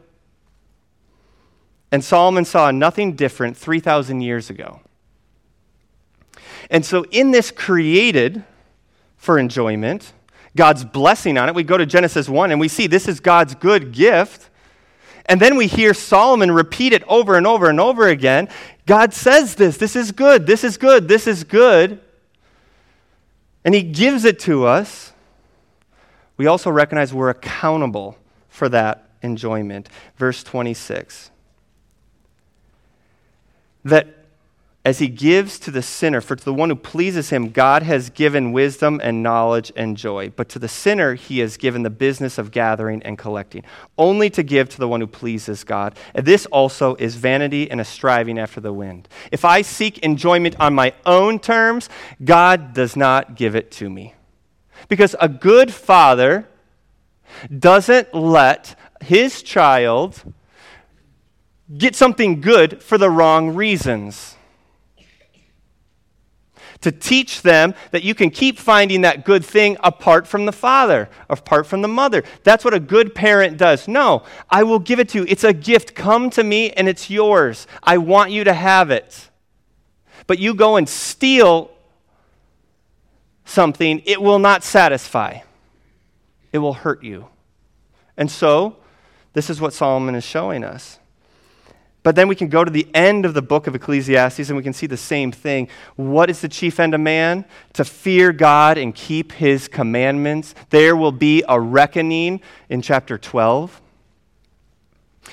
And 1.91 2.03
Solomon 2.03 2.45
saw 2.45 2.71
nothing 2.71 3.13
different 3.13 3.57
3,000 3.57 4.21
years 4.21 4.49
ago. 4.49 4.81
And 6.69 6.85
so, 6.85 7.05
in 7.11 7.31
this 7.31 7.51
created 7.51 8.43
for 9.17 9.39
enjoyment, 9.39 10.13
God's 10.55 10.83
blessing 10.83 11.37
on 11.37 11.49
it, 11.49 11.55
we 11.55 11.63
go 11.63 11.77
to 11.77 11.85
Genesis 11.85 12.29
1 12.29 12.51
and 12.51 12.59
we 12.59 12.67
see 12.67 12.87
this 12.87 13.07
is 13.07 13.19
God's 13.19 13.55
good 13.55 13.91
gift. 13.91 14.49
And 15.27 15.39
then 15.39 15.55
we 15.55 15.67
hear 15.67 15.93
Solomon 15.93 16.51
repeat 16.51 16.93
it 16.93 17.03
over 17.07 17.35
and 17.35 17.47
over 17.47 17.69
and 17.69 17.79
over 17.79 18.07
again. 18.07 18.47
God 18.85 19.13
says 19.13 19.55
this 19.55 19.77
this 19.77 19.95
is 19.95 20.11
good, 20.11 20.45
this 20.45 20.63
is 20.63 20.77
good, 20.77 21.07
this 21.07 21.27
is 21.27 21.43
good. 21.43 21.99
And 23.65 23.73
he 23.73 23.81
gives 23.83 24.23
it 24.23 24.39
to 24.41 24.65
us. 24.65 25.11
We 26.37 26.47
also 26.47 26.69
recognize 26.69 27.13
we're 27.13 27.29
accountable 27.29 28.17
for 28.47 28.69
that 28.69 29.09
enjoyment. 29.21 29.89
Verse 30.15 30.43
26. 30.43 31.31
That 33.83 34.14
as 34.85 34.99
he 34.99 35.07
gives 35.07 35.57
to 35.57 35.71
the 35.71 35.81
sinner, 35.81 36.21
for 36.21 36.35
to 36.35 36.45
the 36.45 36.53
one 36.53 36.69
who 36.69 36.75
pleases 36.75 37.31
him, 37.31 37.49
God 37.49 37.81
has 37.81 38.11
given 38.11 38.51
wisdom 38.51 39.01
and 39.03 39.23
knowledge 39.23 39.71
and 39.75 39.97
joy. 39.97 40.29
But 40.29 40.47
to 40.49 40.59
the 40.59 40.67
sinner, 40.67 41.15
he 41.15 41.39
has 41.39 41.57
given 41.57 41.81
the 41.81 41.89
business 41.89 42.37
of 42.37 42.51
gathering 42.51 43.01
and 43.01 43.17
collecting, 43.17 43.63
only 43.97 44.29
to 44.29 44.43
give 44.43 44.69
to 44.69 44.77
the 44.77 44.87
one 44.87 45.01
who 45.01 45.07
pleases 45.07 45.63
God. 45.63 45.95
And 46.13 46.23
this 46.23 46.45
also 46.45 46.93
is 46.97 47.15
vanity 47.15 47.69
and 47.69 47.81
a 47.81 47.83
striving 47.83 48.37
after 48.37 48.61
the 48.61 48.71
wind. 48.71 49.09
If 49.31 49.43
I 49.43 49.63
seek 49.63 49.97
enjoyment 49.99 50.55
on 50.59 50.75
my 50.75 50.93
own 51.03 51.39
terms, 51.39 51.89
God 52.23 52.75
does 52.75 52.95
not 52.95 53.35
give 53.35 53.55
it 53.55 53.71
to 53.71 53.89
me. 53.89 54.13
Because 54.87 55.15
a 55.19 55.27
good 55.27 55.73
father 55.73 56.47
doesn't 57.57 58.13
let 58.13 58.77
his 59.01 59.41
child 59.41 60.21
get 61.75 61.95
something 61.95 62.39
good 62.39 62.83
for 62.83 62.99
the 62.99 63.09
wrong 63.09 63.55
reasons 63.55 64.34
to 66.81 66.91
teach 66.91 67.41
them 67.41 67.73
that 67.91 68.03
you 68.03 68.13
can 68.13 68.29
keep 68.29 68.57
finding 68.57 69.01
that 69.01 69.25
good 69.25 69.43
thing 69.43 69.77
apart 69.83 70.27
from 70.27 70.45
the 70.45 70.51
father, 70.51 71.09
apart 71.29 71.67
from 71.67 71.81
the 71.81 71.87
mother. 71.87 72.23
That's 72.43 72.63
what 72.63 72.73
a 72.73 72.79
good 72.79 73.15
parent 73.15 73.57
does. 73.57 73.87
No, 73.87 74.23
I 74.49 74.63
will 74.63 74.79
give 74.79 74.99
it 74.99 75.09
to 75.09 75.19
you. 75.19 75.25
It's 75.27 75.43
a 75.43 75.53
gift. 75.53 75.95
Come 75.95 76.29
to 76.31 76.43
me 76.43 76.71
and 76.71 76.87
it's 76.87 77.09
yours. 77.09 77.67
I 77.81 77.97
want 77.97 78.31
you 78.31 78.43
to 78.43 78.53
have 78.53 78.91
it. 78.91 79.29
But 80.27 80.39
you 80.39 80.53
go 80.53 80.75
and 80.75 80.87
steal 80.87 81.71
something, 83.45 84.01
it 84.05 84.21
will 84.21 84.39
not 84.39 84.63
satisfy, 84.63 85.39
it 86.51 86.57
will 86.57 86.73
hurt 86.73 87.03
you. 87.03 87.27
And 88.17 88.29
so, 88.29 88.77
this 89.33 89.49
is 89.49 89.61
what 89.61 89.73
Solomon 89.73 90.15
is 90.15 90.23
showing 90.23 90.63
us. 90.63 90.99
But 92.05 92.15
then 92.15 92.27
we 92.27 92.35
can 92.35 92.49
go 92.49 92.63
to 92.63 92.69
the 92.69 92.87
end 92.93 93.25
of 93.25 93.33
the 93.33 93.41
book 93.41 93.65
of 93.65 93.73
Ecclesiastes 93.73 94.47
and 94.49 94.55
we 94.55 94.61
can 94.61 94.73
see 94.73 94.85
the 94.85 94.95
same 94.95 95.31
thing. 95.31 95.67
What 95.95 96.29
is 96.29 96.39
the 96.39 96.47
chief 96.47 96.79
end 96.79 96.93
of 96.93 97.01
man? 97.01 97.45
To 97.73 97.83
fear 97.83 98.31
God 98.31 98.77
and 98.77 98.93
keep 98.93 99.31
his 99.31 99.67
commandments. 99.67 100.53
There 100.69 100.95
will 100.95 101.11
be 101.11 101.43
a 101.49 101.59
reckoning 101.59 102.41
in 102.69 102.83
chapter 102.83 103.17
12. 103.17 103.81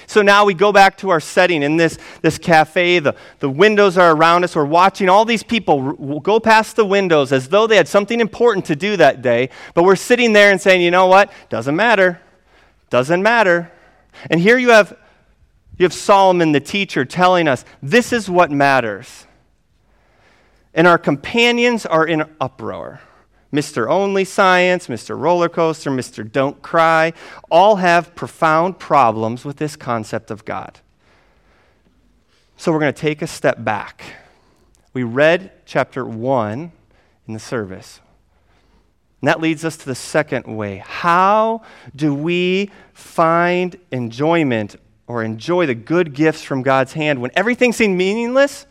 So 0.06 0.22
now 0.22 0.46
we 0.46 0.54
go 0.54 0.72
back 0.72 0.96
to 0.98 1.10
our 1.10 1.20
setting 1.20 1.62
in 1.62 1.76
this, 1.76 1.98
this 2.22 2.38
cafe. 2.38 3.00
The, 3.00 3.16
the 3.40 3.50
windows 3.50 3.98
are 3.98 4.16
around 4.16 4.44
us. 4.44 4.56
We're 4.56 4.64
watching 4.64 5.10
all 5.10 5.26
these 5.26 5.42
people 5.42 6.20
go 6.20 6.40
past 6.40 6.76
the 6.76 6.86
windows 6.86 7.32
as 7.32 7.50
though 7.50 7.66
they 7.66 7.76
had 7.76 7.86
something 7.86 8.18
important 8.18 8.64
to 8.64 8.76
do 8.76 8.96
that 8.96 9.20
day. 9.20 9.50
But 9.74 9.82
we're 9.82 9.94
sitting 9.94 10.32
there 10.32 10.50
and 10.50 10.58
saying, 10.58 10.80
you 10.80 10.90
know 10.90 11.06
what? 11.06 11.30
Doesn't 11.50 11.76
matter. 11.76 12.22
Doesn't 12.88 13.22
matter. 13.22 13.70
And 14.30 14.40
here 14.40 14.56
you 14.56 14.70
have 14.70 14.96
you 15.82 15.86
have 15.86 15.92
Solomon, 15.92 16.52
the 16.52 16.60
teacher, 16.60 17.04
telling 17.04 17.48
us 17.48 17.64
this 17.82 18.12
is 18.12 18.30
what 18.30 18.52
matters. 18.52 19.26
And 20.74 20.86
our 20.86 20.96
companions 20.96 21.84
are 21.84 22.06
in 22.06 22.24
uproar. 22.40 23.00
Mr. 23.52 23.90
Only 23.90 24.24
Science, 24.24 24.86
Mr. 24.86 25.18
Roller 25.18 25.48
Coaster, 25.48 25.90
Mr. 25.90 26.30
Don't 26.30 26.62
Cry, 26.62 27.12
all 27.50 27.76
have 27.76 28.14
profound 28.14 28.78
problems 28.78 29.44
with 29.44 29.56
this 29.56 29.74
concept 29.74 30.30
of 30.30 30.44
God. 30.44 30.78
So 32.56 32.70
we're 32.70 32.78
going 32.78 32.94
to 32.94 33.00
take 33.00 33.20
a 33.20 33.26
step 33.26 33.64
back. 33.64 34.04
We 34.94 35.02
read 35.02 35.50
chapter 35.66 36.04
1 36.04 36.70
in 37.26 37.34
the 37.34 37.40
service. 37.40 38.00
And 39.20 39.26
that 39.26 39.40
leads 39.40 39.64
us 39.64 39.76
to 39.78 39.86
the 39.86 39.96
second 39.96 40.46
way. 40.46 40.76
How 40.86 41.62
do 41.96 42.14
we 42.14 42.70
find 42.92 43.76
enjoyment 43.90 44.76
or 45.12 45.23
enjoy 45.23 45.66
the 45.66 45.75
good 45.75 46.14
gifts 46.14 46.42
from 46.42 46.62
God's 46.62 46.95
hand 46.95 47.21
when 47.21 47.31
everything 47.35 47.73
seems 47.73 47.97
meaningless? 47.97 48.66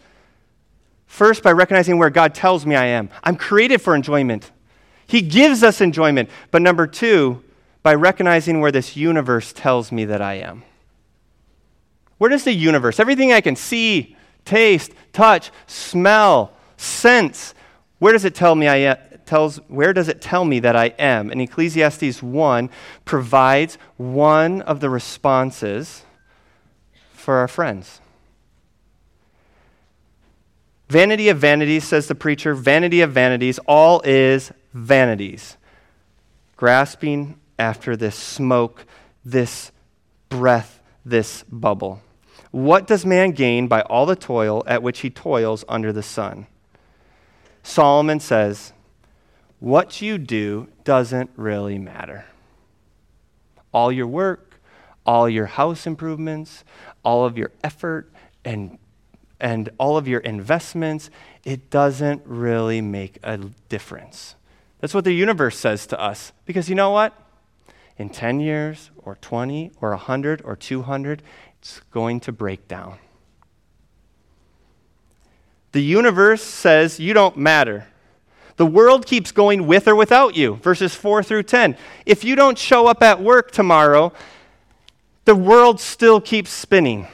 First, 1.05 1.43
by 1.43 1.51
recognizing 1.51 1.97
where 1.97 2.09
God 2.09 2.33
tells 2.33 2.65
me 2.65 2.75
I 2.75 2.85
am. 2.85 3.09
I'm 3.23 3.35
created 3.35 3.81
for 3.81 3.95
enjoyment. 3.95 4.51
He 5.05 5.21
gives 5.21 5.61
us 5.61 5.81
enjoyment. 5.81 6.29
But 6.49 6.61
number 6.61 6.87
two, 6.87 7.43
by 7.83 7.93
recognizing 7.93 8.59
where 8.59 8.71
this 8.71 8.95
universe 8.95 9.53
tells 9.53 9.91
me 9.91 10.05
that 10.05 10.21
I 10.21 10.35
am. 10.35 10.63
Where 12.17 12.29
does 12.29 12.43
the 12.43 12.53
universe, 12.53 12.99
everything 12.99 13.31
I 13.31 13.41
can 13.41 13.55
see, 13.55 14.15
taste, 14.45 14.91
touch, 15.13 15.51
smell, 15.67 16.53
sense, 16.77 17.53
where 17.99 18.13
does 18.13 18.25
it 18.25 18.33
tell 18.33 18.55
me 18.55 18.67
I 18.67 18.75
am? 18.77 18.97
Tells, 19.25 19.57
where 19.67 19.93
does 19.93 20.07
it 20.07 20.21
tell 20.21 20.43
me 20.43 20.59
that 20.59 20.75
I 20.75 20.87
am? 20.97 21.29
And 21.29 21.39
Ecclesiastes 21.39 22.21
1 22.21 22.69
provides 23.05 23.77
one 23.97 24.61
of 24.63 24.79
the 24.79 24.89
responses 24.89 26.03
for 27.21 27.35
our 27.35 27.47
friends. 27.47 28.01
Vanity 30.89 31.29
of 31.29 31.37
vanities, 31.37 31.85
says 31.85 32.07
the 32.07 32.15
preacher, 32.15 32.53
vanity 32.53 32.99
of 32.99 33.13
vanities, 33.13 33.59
all 33.59 34.01
is 34.03 34.51
vanities. 34.73 35.55
Grasping 36.57 37.39
after 37.57 37.95
this 37.95 38.15
smoke, 38.15 38.85
this 39.23 39.71
breath, 40.27 40.81
this 41.05 41.43
bubble. 41.43 42.01
What 42.51 42.87
does 42.87 43.05
man 43.05 43.31
gain 43.31 43.67
by 43.67 43.81
all 43.81 44.05
the 44.05 44.17
toil 44.17 44.63
at 44.67 44.83
which 44.83 44.99
he 44.99 45.09
toils 45.09 45.63
under 45.69 45.93
the 45.93 46.03
sun? 46.03 46.47
Solomon 47.63 48.19
says, 48.19 48.73
What 49.59 50.01
you 50.01 50.17
do 50.17 50.67
doesn't 50.83 51.29
really 51.37 51.77
matter. 51.77 52.25
All 53.71 53.91
your 53.91 54.07
work, 54.07 54.50
all 55.05 55.29
your 55.29 55.47
house 55.47 55.87
improvements, 55.87 56.63
all 57.03 57.25
of 57.25 57.37
your 57.37 57.51
effort 57.63 58.11
and, 58.45 58.77
and 59.39 59.69
all 59.77 59.97
of 59.97 60.07
your 60.07 60.19
investments, 60.21 61.09
it 61.43 61.69
doesn't 61.69 62.21
really 62.25 62.81
make 62.81 63.17
a 63.23 63.37
difference. 63.69 64.35
That's 64.79 64.93
what 64.93 65.03
the 65.03 65.13
universe 65.13 65.57
says 65.57 65.87
to 65.87 65.99
us. 65.99 66.33
Because 66.45 66.69
you 66.69 66.75
know 66.75 66.91
what? 66.91 67.17
In 67.97 68.09
10 68.09 68.39
years, 68.39 68.89
or 68.97 69.15
20, 69.15 69.71
or 69.79 69.91
100, 69.91 70.41
or 70.43 70.55
200, 70.55 71.21
it's 71.59 71.81
going 71.91 72.19
to 72.21 72.31
break 72.31 72.67
down. 72.67 72.97
The 75.71 75.81
universe 75.81 76.41
says 76.41 76.99
you 76.99 77.13
don't 77.13 77.37
matter. 77.37 77.87
The 78.57 78.65
world 78.65 79.05
keeps 79.05 79.31
going 79.31 79.67
with 79.67 79.87
or 79.87 79.95
without 79.95 80.35
you, 80.35 80.55
verses 80.55 80.93
4 80.93 81.23
through 81.23 81.43
10. 81.43 81.77
If 82.05 82.23
you 82.23 82.35
don't 82.35 82.57
show 82.57 82.87
up 82.87 83.01
at 83.01 83.21
work 83.21 83.51
tomorrow, 83.51 84.11
the 85.25 85.35
world 85.35 85.79
still 85.79 86.19
keeps 86.19 86.49
spinning. 86.49 87.07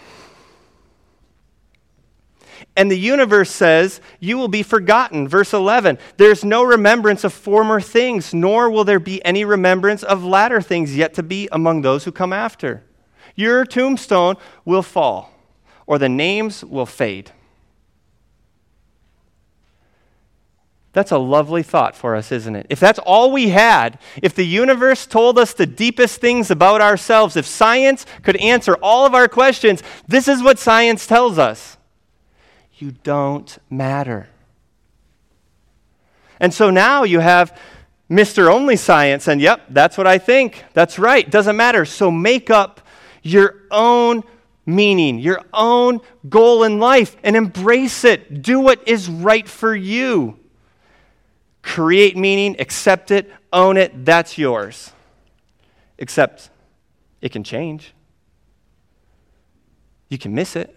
And 2.75 2.91
the 2.91 2.99
universe 2.99 3.49
says, 3.49 4.01
You 4.19 4.37
will 4.37 4.47
be 4.47 4.63
forgotten. 4.63 5.27
Verse 5.27 5.53
11 5.53 5.97
There's 6.17 6.45
no 6.45 6.63
remembrance 6.63 7.23
of 7.23 7.33
former 7.33 7.81
things, 7.81 8.33
nor 8.33 8.69
will 8.69 8.83
there 8.83 8.99
be 8.99 9.23
any 9.25 9.43
remembrance 9.43 10.03
of 10.03 10.23
latter 10.23 10.61
things 10.61 10.95
yet 10.95 11.15
to 11.15 11.23
be 11.23 11.49
among 11.51 11.81
those 11.81 12.05
who 12.05 12.11
come 12.11 12.31
after. 12.31 12.83
Your 13.35 13.65
tombstone 13.65 14.35
will 14.63 14.83
fall, 14.83 15.33
or 15.85 15.97
the 15.97 16.09
names 16.09 16.63
will 16.63 16.85
fade. 16.85 17.31
That's 20.97 21.11
a 21.11 21.19
lovely 21.19 21.61
thought 21.61 21.95
for 21.95 22.15
us, 22.15 22.31
isn't 22.31 22.55
it? 22.55 22.65
If 22.71 22.79
that's 22.79 22.97
all 22.97 23.31
we 23.31 23.49
had, 23.49 23.99
if 24.23 24.33
the 24.33 24.43
universe 24.43 25.05
told 25.05 25.37
us 25.37 25.53
the 25.53 25.67
deepest 25.67 26.19
things 26.19 26.49
about 26.49 26.81
ourselves, 26.81 27.37
if 27.37 27.45
science 27.45 28.03
could 28.23 28.35
answer 28.37 28.73
all 28.81 29.05
of 29.05 29.13
our 29.13 29.27
questions, 29.27 29.83
this 30.07 30.27
is 30.27 30.41
what 30.41 30.57
science 30.57 31.05
tells 31.05 31.37
us 31.37 31.77
you 32.77 32.93
don't 33.03 33.59
matter. 33.69 34.27
And 36.39 36.51
so 36.51 36.71
now 36.71 37.03
you 37.03 37.19
have 37.19 37.55
Mr. 38.09 38.51
Only 38.51 38.75
Science, 38.75 39.27
and 39.27 39.39
yep, 39.39 39.65
that's 39.69 39.99
what 39.99 40.07
I 40.07 40.17
think. 40.17 40.65
That's 40.73 40.97
right, 40.97 41.29
doesn't 41.29 41.55
matter. 41.55 41.85
So 41.85 42.09
make 42.09 42.49
up 42.49 42.81
your 43.21 43.53
own 43.69 44.23
meaning, 44.65 45.19
your 45.19 45.43
own 45.53 46.01
goal 46.27 46.63
in 46.63 46.79
life, 46.79 47.15
and 47.23 47.35
embrace 47.35 48.03
it. 48.03 48.41
Do 48.41 48.59
what 48.59 48.87
is 48.87 49.07
right 49.07 49.47
for 49.47 49.75
you 49.75 50.39
create 51.67 52.15
meaning, 52.15 52.55
accept 52.59 53.11
it, 53.11 53.29
own 53.51 53.75
it, 53.75 54.05
that's 54.05 54.37
yours. 54.37 54.93
Except 55.97 56.49
it 57.21 57.33
can 57.33 57.43
change. 57.43 57.93
You 60.07 60.17
can 60.17 60.33
miss 60.33 60.55
it. 60.55 60.73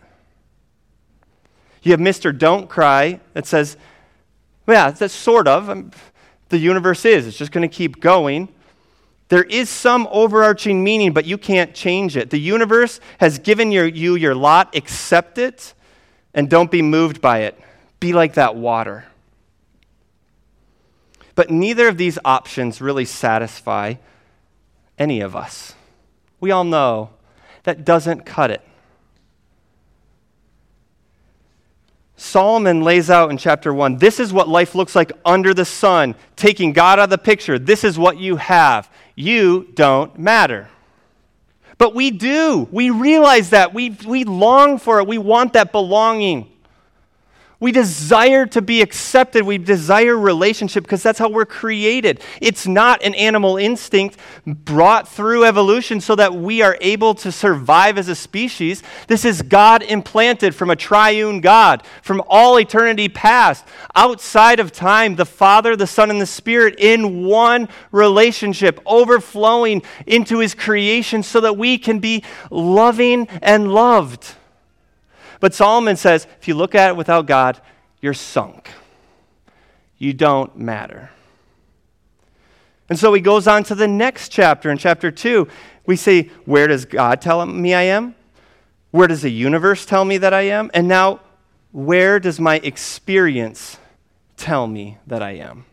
You 1.83 1.92
have 1.92 2.00
Mr. 2.00 2.37
Don't 2.37 2.68
Cry 2.68 3.20
that 3.35 3.46
says, 3.46 3.76
yeah, 4.66 4.90
that's 4.90 5.14
sort 5.14 5.46
of. 5.46 5.70
Um, 5.70 5.92
the 6.48 6.59
universe 6.59 7.05
is. 7.05 7.26
It's 7.26 7.38
just 7.38 7.53
going 7.53 7.68
to 7.68 7.74
keep 7.74 8.00
going. 8.00 8.48
There 9.29 9.44
is 9.44 9.70
some 9.70 10.09
overarching 10.11 10.83
meaning, 10.83 11.12
but 11.12 11.24
you 11.24 11.38
can't 11.38 11.72
change 11.72 12.16
it. 12.16 12.31
The 12.31 12.40
universe 12.40 12.98
has 13.18 13.38
given 13.38 13.70
your, 13.70 13.87
you 13.87 14.16
your 14.16 14.35
lot. 14.35 14.74
Accept 14.74 15.38
it 15.38 15.72
and 16.35 16.50
don't 16.50 16.70
be 16.70 16.83
moved 16.83 17.20
by 17.20 17.42
it. 17.42 17.57
Be 18.00 18.12
like 18.12 18.35
that 18.35 18.57
water. 18.57 19.05
But 21.40 21.48
neither 21.48 21.88
of 21.88 21.96
these 21.96 22.18
options 22.22 22.83
really 22.83 23.07
satisfy 23.07 23.94
any 24.98 25.22
of 25.22 25.35
us. 25.35 25.74
We 26.38 26.50
all 26.50 26.64
know 26.64 27.12
that 27.62 27.83
doesn't 27.83 28.26
cut 28.26 28.50
it. 28.50 28.61
Solomon 32.14 32.83
lays 32.83 33.09
out 33.09 33.31
in 33.31 33.38
chapter 33.38 33.72
1 33.72 33.96
this 33.96 34.20
is 34.20 34.35
what 34.35 34.50
life 34.50 34.74
looks 34.74 34.94
like 34.94 35.12
under 35.24 35.55
the 35.55 35.64
sun, 35.64 36.14
taking 36.37 36.74
God 36.74 36.98
out 36.98 37.05
of 37.05 37.09
the 37.09 37.16
picture. 37.16 37.59
This 37.59 37.85
is 37.85 37.98
what 37.98 38.18
you 38.18 38.37
have. 38.37 38.90
You 39.14 39.66
don't 39.72 40.18
matter. 40.18 40.68
But 41.79 41.94
we 41.94 42.11
do. 42.11 42.68
We 42.70 42.90
realize 42.90 43.48
that. 43.48 43.72
We, 43.72 43.96
we 44.07 44.24
long 44.24 44.76
for 44.76 44.98
it. 44.98 45.07
We 45.07 45.16
want 45.16 45.55
that 45.55 45.72
belonging. 45.72 46.53
We 47.61 47.73
desire 47.73 48.46
to 48.46 48.62
be 48.62 48.81
accepted. 48.81 49.44
We 49.44 49.59
desire 49.59 50.16
relationship 50.16 50.83
because 50.83 51.03
that's 51.03 51.18
how 51.18 51.29
we're 51.29 51.44
created. 51.44 52.23
It's 52.40 52.66
not 52.66 53.03
an 53.03 53.14
animal 53.14 53.59
instinct 53.59 54.16
brought 54.46 55.07
through 55.07 55.44
evolution 55.44 56.01
so 56.01 56.16
that 56.16 56.35
we 56.35 56.62
are 56.62 56.79
able 56.81 57.14
to 57.16 57.31
survive 57.31 57.99
as 57.99 58.09
a 58.09 58.14
species. 58.14 58.83
This 59.09 59.27
is 59.27 59.42
God 59.42 59.83
implanted 59.83 60.55
from 60.55 60.70
a 60.70 60.77
triune 60.77 61.42
God, 61.42 61.83
from 62.01 62.23
all 62.29 62.59
eternity 62.59 63.11
past, 63.11 63.66
outside 63.94 64.59
of 64.59 64.73
time, 64.73 65.16
the 65.16 65.27
Father, 65.27 65.77
the 65.77 65.87
Son, 65.87 66.11
and 66.11 66.20
the 66.20 66.27
Spirit 66.27 66.77
in 66.79 67.27
one 67.27 67.68
relationship, 67.92 68.81
overflowing 68.87 69.83
into 70.07 70.38
His 70.38 70.55
creation 70.55 71.23
so 71.23 71.42
that 71.42 71.59
we 71.59 71.77
can 71.77 71.99
be 71.99 72.25
loving 72.51 73.29
and 73.42 73.70
loved. 73.70 74.37
But 75.40 75.55
Solomon 75.55 75.96
says 75.96 76.26
if 76.38 76.46
you 76.46 76.55
look 76.55 76.74
at 76.74 76.90
it 76.90 76.96
without 76.96 77.26
God, 77.26 77.61
you're 78.00 78.14
sunk. 78.14 78.70
You 79.98 80.12
don't 80.12 80.57
matter. 80.57 81.11
And 82.88 82.98
so 82.98 83.12
he 83.12 83.20
goes 83.20 83.46
on 83.46 83.64
to 83.64 83.74
the 83.74 83.88
next 83.88 84.31
chapter. 84.31 84.70
In 84.70 84.79
chapter 84.79 85.11
2, 85.11 85.48
we 85.87 85.96
see, 85.96 86.31
Where 86.44 86.66
does 86.66 86.85
God 86.85 87.20
tell 87.20 87.44
me 87.46 87.74
I 87.74 87.83
am? 87.83 88.14
Where 88.90 89.07
does 89.07 89.22
the 89.22 89.31
universe 89.31 89.87
tell 89.87 90.05
me 90.05 90.18
that 90.18 90.35
I 90.35 90.42
am? 90.42 90.70
And 90.74 90.88
now, 90.88 91.20
where 91.72 92.18
does 92.18 92.40
my 92.40 92.57
experience 92.57 93.79
tell 94.37 94.66
me 94.66 94.98
that 95.07 95.22
I 95.22 95.33
am? 95.33 95.64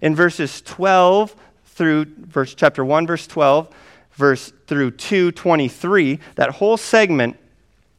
In 0.00 0.16
verses 0.16 0.60
12 0.62 1.36
through 1.64 2.06
verse 2.18 2.54
chapter 2.54 2.84
1 2.84 3.06
verse 3.06 3.26
12 3.26 3.68
verse 4.12 4.52
through 4.66 4.92
223 4.92 6.20
that 6.36 6.50
whole 6.50 6.76
segment 6.76 7.36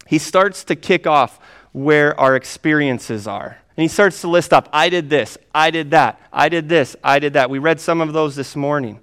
he 0.08 0.18
starts 0.18 0.64
to 0.66 0.76
kick 0.76 1.08
off 1.08 1.40
where 1.72 2.18
our 2.20 2.36
experiences 2.36 3.28
are. 3.28 3.58
And 3.78 3.82
he 3.84 3.88
starts 3.88 4.22
to 4.22 4.28
list 4.28 4.54
up 4.54 4.70
I 4.72 4.90
did 4.90 5.10
this, 5.10 5.38
I 5.54 5.72
did 5.72 5.92
that, 5.92 6.20
I 6.32 6.50
did 6.50 6.70
this, 6.70 6.96
I 7.04 7.20
did 7.20 7.34
that. 7.34 7.50
We 7.50 7.60
read 7.60 7.80
some 7.80 8.02
of 8.02 8.14
those 8.14 8.36
this 8.36 8.56
morning. 8.56 9.00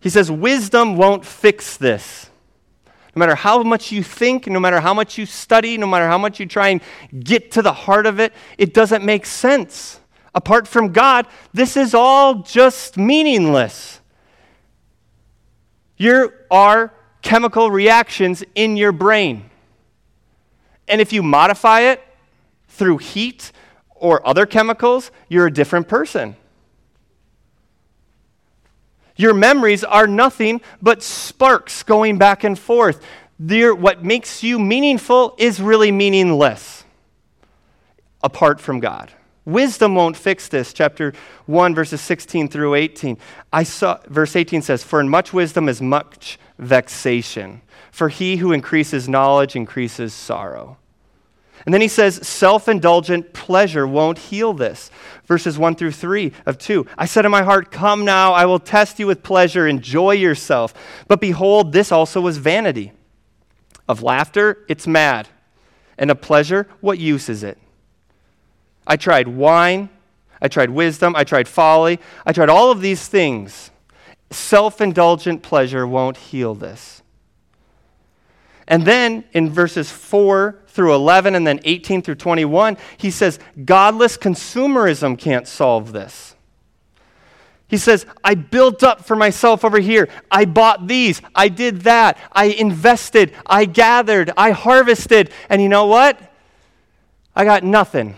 He 0.00 0.08
says, 0.08 0.30
Wisdom 0.30 0.96
won't 0.96 1.24
fix 1.24 1.76
this. 1.76 2.30
No 3.14 3.20
matter 3.20 3.34
how 3.34 3.62
much 3.62 3.92
you 3.92 4.02
think, 4.02 4.46
no 4.46 4.60
matter 4.60 4.80
how 4.80 4.94
much 4.94 5.18
you 5.18 5.26
study, 5.26 5.76
no 5.76 5.86
matter 5.86 6.06
how 6.06 6.18
much 6.18 6.40
you 6.40 6.46
try 6.46 6.68
and 6.68 6.80
get 7.18 7.52
to 7.52 7.62
the 7.62 7.72
heart 7.72 8.06
of 8.06 8.20
it, 8.20 8.32
it 8.56 8.72
doesn't 8.72 9.04
make 9.04 9.26
sense. 9.26 10.00
Apart 10.34 10.68
from 10.68 10.92
God, 10.92 11.26
this 11.52 11.76
is 11.76 11.92
all 11.92 12.36
just 12.36 12.96
meaningless. 12.96 14.00
You 15.96 16.32
are 16.50 16.94
chemical 17.20 17.70
reactions 17.70 18.44
in 18.54 18.76
your 18.76 18.92
brain. 18.92 19.49
And 20.90 21.00
if 21.00 21.12
you 21.12 21.22
modify 21.22 21.82
it 21.82 22.02
through 22.68 22.98
heat 22.98 23.52
or 23.94 24.26
other 24.26 24.44
chemicals, 24.44 25.10
you're 25.28 25.46
a 25.46 25.52
different 25.52 25.88
person. 25.88 26.36
Your 29.14 29.32
memories 29.32 29.84
are 29.84 30.06
nothing 30.06 30.60
but 30.82 31.02
sparks 31.02 31.82
going 31.82 32.18
back 32.18 32.42
and 32.42 32.58
forth. 32.58 33.04
They're, 33.38 33.74
what 33.74 34.04
makes 34.04 34.42
you 34.42 34.58
meaningful 34.58 35.34
is 35.38 35.60
really 35.60 35.92
meaningless 35.92 36.84
apart 38.22 38.60
from 38.60 38.80
God. 38.80 39.12
Wisdom 39.50 39.94
won't 39.94 40.16
fix 40.16 40.48
this. 40.48 40.72
Chapter 40.72 41.12
1, 41.46 41.74
verses 41.74 42.00
16 42.00 42.48
through 42.48 42.74
18. 42.74 43.18
I 43.52 43.64
saw, 43.64 43.98
verse 44.06 44.36
18 44.36 44.62
says, 44.62 44.84
For 44.84 45.00
in 45.00 45.08
much 45.08 45.32
wisdom 45.32 45.68
is 45.68 45.82
much 45.82 46.38
vexation. 46.58 47.62
For 47.90 48.08
he 48.08 48.36
who 48.36 48.52
increases 48.52 49.08
knowledge 49.08 49.56
increases 49.56 50.14
sorrow. 50.14 50.76
And 51.66 51.74
then 51.74 51.80
he 51.80 51.88
says, 51.88 52.26
self 52.26 52.68
indulgent 52.68 53.32
pleasure 53.32 53.86
won't 53.86 54.18
heal 54.18 54.54
this. 54.54 54.90
Verses 55.26 55.58
1 55.58 55.74
through 55.74 55.92
3 55.92 56.32
of 56.46 56.56
2. 56.56 56.86
I 56.96 57.06
said 57.06 57.24
in 57.24 57.30
my 57.30 57.42
heart, 57.42 57.70
Come 57.70 58.04
now, 58.04 58.32
I 58.32 58.46
will 58.46 58.60
test 58.60 58.98
you 58.98 59.06
with 59.06 59.22
pleasure, 59.22 59.66
enjoy 59.66 60.12
yourself. 60.12 60.72
But 61.08 61.20
behold, 61.20 61.72
this 61.72 61.92
also 61.92 62.20
was 62.20 62.38
vanity. 62.38 62.92
Of 63.88 64.02
laughter, 64.02 64.64
it's 64.68 64.86
mad. 64.86 65.28
And 65.98 66.10
of 66.10 66.20
pleasure, 66.20 66.68
what 66.80 66.98
use 66.98 67.28
is 67.28 67.42
it? 67.42 67.58
I 68.86 68.96
tried 68.96 69.28
wine, 69.28 69.88
I 70.40 70.48
tried 70.48 70.70
wisdom, 70.70 71.14
I 71.16 71.24
tried 71.24 71.48
folly, 71.48 72.00
I 72.24 72.32
tried 72.32 72.48
all 72.48 72.70
of 72.70 72.80
these 72.80 73.06
things. 73.06 73.70
Self 74.30 74.80
indulgent 74.80 75.42
pleasure 75.42 75.86
won't 75.86 76.16
heal 76.16 76.54
this. 76.54 77.02
And 78.68 78.84
then 78.84 79.24
in 79.32 79.50
verses 79.50 79.90
4 79.90 80.60
through 80.68 80.94
11 80.94 81.34
and 81.34 81.44
then 81.44 81.58
18 81.64 82.02
through 82.02 82.14
21, 82.14 82.76
he 82.96 83.10
says, 83.10 83.40
Godless 83.64 84.16
consumerism 84.16 85.18
can't 85.18 85.48
solve 85.48 85.92
this. 85.92 86.36
He 87.66 87.76
says, 87.76 88.06
I 88.22 88.34
built 88.34 88.82
up 88.82 89.04
for 89.04 89.16
myself 89.16 89.64
over 89.64 89.78
here. 89.78 90.08
I 90.30 90.44
bought 90.44 90.86
these. 90.86 91.20
I 91.34 91.48
did 91.48 91.82
that. 91.82 92.18
I 92.32 92.46
invested. 92.46 93.32
I 93.46 93.64
gathered. 93.64 94.32
I 94.36 94.50
harvested. 94.50 95.30
And 95.48 95.60
you 95.62 95.68
know 95.68 95.86
what? 95.86 96.20
I 97.34 97.44
got 97.44 97.62
nothing. 97.62 98.16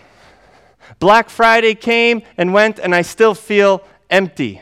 Black 0.99 1.29
Friday 1.29 1.75
came 1.75 2.23
and 2.37 2.53
went, 2.53 2.79
and 2.79 2.93
I 2.93 3.01
still 3.01 3.35
feel 3.35 3.83
empty. 4.09 4.61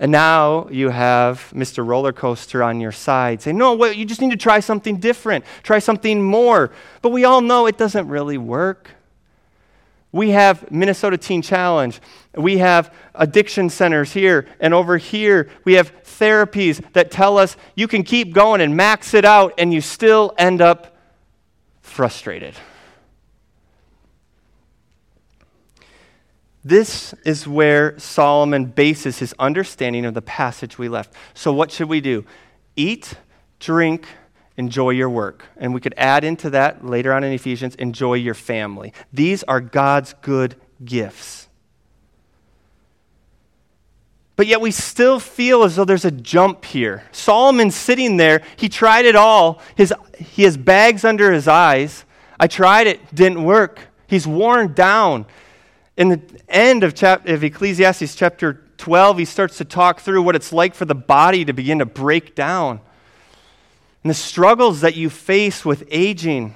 And 0.00 0.12
now 0.12 0.68
you 0.70 0.90
have 0.90 1.52
Mr. 1.52 1.84
Roller 1.84 2.12
Coaster 2.12 2.62
on 2.62 2.80
your 2.80 2.92
side 2.92 3.42
saying, 3.42 3.58
No, 3.58 3.74
wait, 3.74 3.96
you 3.96 4.04
just 4.04 4.20
need 4.20 4.30
to 4.30 4.36
try 4.36 4.60
something 4.60 4.98
different, 4.98 5.44
try 5.64 5.80
something 5.80 6.22
more. 6.22 6.70
But 7.02 7.10
we 7.10 7.24
all 7.24 7.40
know 7.40 7.66
it 7.66 7.76
doesn't 7.76 8.06
really 8.08 8.38
work. 8.38 8.90
We 10.12 10.30
have 10.30 10.70
Minnesota 10.70 11.18
Teen 11.18 11.42
Challenge. 11.42 12.00
We 12.34 12.58
have 12.58 12.94
addiction 13.14 13.68
centers 13.68 14.12
here 14.12 14.46
and 14.60 14.72
over 14.72 14.96
here. 14.96 15.50
We 15.64 15.74
have 15.74 15.92
therapies 16.04 16.80
that 16.92 17.10
tell 17.10 17.36
us 17.36 17.56
you 17.74 17.88
can 17.88 18.04
keep 18.04 18.32
going 18.32 18.60
and 18.60 18.76
max 18.76 19.12
it 19.14 19.24
out, 19.24 19.52
and 19.58 19.74
you 19.74 19.80
still 19.80 20.32
end 20.38 20.62
up 20.62 20.96
frustrated. 21.98 22.54
This 26.62 27.12
is 27.24 27.48
where 27.48 27.98
Solomon 27.98 28.66
bases 28.66 29.18
his 29.18 29.34
understanding 29.36 30.04
of 30.04 30.14
the 30.14 30.22
passage 30.22 30.78
we 30.78 30.88
left. 30.88 31.12
So, 31.34 31.52
what 31.52 31.72
should 31.72 31.88
we 31.88 32.00
do? 32.00 32.24
Eat, 32.76 33.14
drink, 33.58 34.06
enjoy 34.56 34.90
your 34.90 35.10
work. 35.10 35.46
And 35.56 35.74
we 35.74 35.80
could 35.80 35.94
add 35.96 36.22
into 36.22 36.50
that 36.50 36.86
later 36.86 37.12
on 37.12 37.24
in 37.24 37.32
Ephesians 37.32 37.74
enjoy 37.74 38.14
your 38.14 38.34
family. 38.34 38.92
These 39.12 39.42
are 39.42 39.60
God's 39.60 40.14
good 40.22 40.54
gifts. 40.84 41.47
But 44.38 44.46
yet 44.46 44.62
we 44.62 44.70
still 44.70 45.20
feel 45.20 45.64
as 45.64 45.76
though 45.76 45.84
there's 45.84 46.06
a 46.06 46.10
jump 46.10 46.64
here. 46.64 47.02
Solomon's 47.12 47.74
sitting 47.74 48.16
there. 48.16 48.40
He 48.56 48.70
tried 48.70 49.04
it 49.04 49.16
all. 49.16 49.60
His, 49.74 49.92
he 50.16 50.44
has 50.44 50.56
bags 50.56 51.04
under 51.04 51.30
his 51.30 51.46
eyes. 51.46 52.06
I 52.40 52.46
tried 52.46 52.86
it, 52.86 53.14
didn't 53.14 53.44
work. 53.44 53.80
He's 54.06 54.26
worn 54.26 54.72
down 54.72 55.26
in 55.98 56.10
the 56.10 56.20
end 56.48 56.84
of, 56.84 56.94
chap- 56.94 57.26
of 57.26 57.42
Ecclesiastes 57.42 58.14
chapter 58.14 58.62
12, 58.78 59.18
he 59.18 59.24
starts 59.24 59.58
to 59.58 59.64
talk 59.64 60.00
through 60.00 60.22
what 60.22 60.36
it's 60.36 60.52
like 60.52 60.72
for 60.72 60.84
the 60.84 60.94
body 60.94 61.44
to 61.44 61.52
begin 61.52 61.80
to 61.80 61.86
break 61.86 62.36
down 62.36 62.80
and 64.04 64.10
the 64.10 64.14
struggles 64.14 64.82
that 64.82 64.94
you 64.94 65.10
face 65.10 65.64
with 65.64 65.82
aging. 65.90 66.54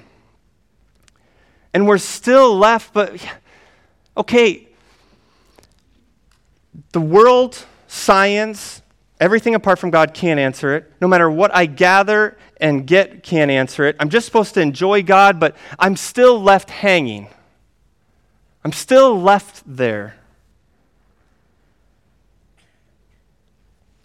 And 1.73 1.85
we're 1.85 1.97
still 1.97 2.57
left, 2.57 2.93
but 2.93 3.21
okay, 4.15 4.69
the 6.93 7.01
world, 7.01 7.65
science, 7.93 8.81
everything 9.19 9.53
apart 9.53 9.77
from 9.77 9.91
God 9.91 10.13
can't 10.13 10.39
answer 10.39 10.75
it. 10.75 10.91
No 10.99 11.07
matter 11.07 11.29
what 11.29 11.53
I 11.55 11.67
gather 11.67 12.37
and 12.57 12.87
get, 12.87 13.21
can't 13.21 13.51
answer 13.51 13.85
it. 13.85 13.95
I'm 13.99 14.09
just 14.09 14.25
supposed 14.25 14.55
to 14.55 14.61
enjoy 14.61 15.03
God, 15.03 15.39
but 15.39 15.55
I'm 15.77 15.95
still 15.95 16.41
left 16.41 16.71
hanging. 16.71 17.27
I'm 18.65 18.71
still 18.71 19.21
left 19.21 19.61
there. 19.65 20.15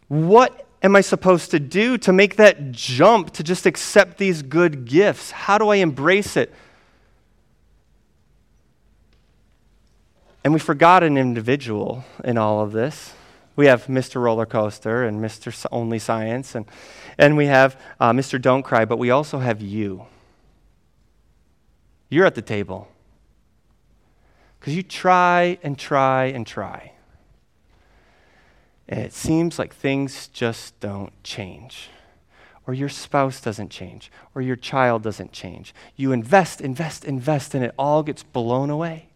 What 0.09 0.66
am 0.83 0.94
I 0.94 1.01
supposed 1.01 1.51
to 1.53 1.59
do 1.59 1.96
to 1.98 2.12
make 2.12 2.37
that 2.37 2.72
jump 2.72 3.33
to 3.33 3.42
just 3.42 3.64
accept 3.64 4.18
these 4.18 4.42
good 4.42 4.85
gifts? 4.85 5.31
How 5.31 5.57
do 5.57 5.70
I 5.70 5.77
embrace 5.77 6.37
it? 6.37 6.53
And 10.44 10.53
we 10.53 10.61
forgot 10.61 11.03
an 11.03 11.16
individual 11.16 12.05
in 12.22 12.38
all 12.38 12.61
of 12.61 12.72
this. 12.72 13.12
We 13.59 13.66
have 13.66 13.87
Mr. 13.87 14.23
Roller 14.23 14.47
Coaster 14.47 15.03
and 15.03 15.21
Mr. 15.21 15.66
Only 15.73 15.99
Science, 15.99 16.55
and, 16.55 16.64
and 17.18 17.37
we 17.37 17.47
have 17.47 17.77
uh, 17.99 18.12
Mr. 18.12 18.40
Don't 18.40 18.62
Cry, 18.62 18.85
but 18.85 19.01
we 19.01 19.11
also 19.11 19.40
have 19.40 19.61
you. 19.61 20.07
you're 22.09 22.25
at 22.25 22.37
the 22.37 22.40
table. 22.40 22.87
Because 24.61 24.77
you 24.77 24.85
try 24.85 25.59
and 25.64 25.77
try 25.77 26.27
and 26.27 26.47
try. 26.47 26.92
And 28.88 29.01
it 29.01 29.12
seems 29.12 29.59
like 29.59 29.75
things 29.75 30.29
just 30.29 30.79
don't 30.79 31.12
change. 31.25 31.88
Or 32.64 32.75
your 32.75 32.88
spouse 32.88 33.40
doesn't 33.40 33.71
change. 33.71 34.12
Or 34.37 34.40
your 34.40 34.55
child 34.55 35.03
doesn't 35.03 35.33
change. 35.33 35.75
You 35.97 36.12
invest, 36.12 36.61
invest, 36.61 37.05
invest, 37.05 37.57
and 37.57 37.64
it 37.64 37.75
all 37.77 38.05
gets 38.05 38.23
blown 38.23 38.71
away. 38.71 39.09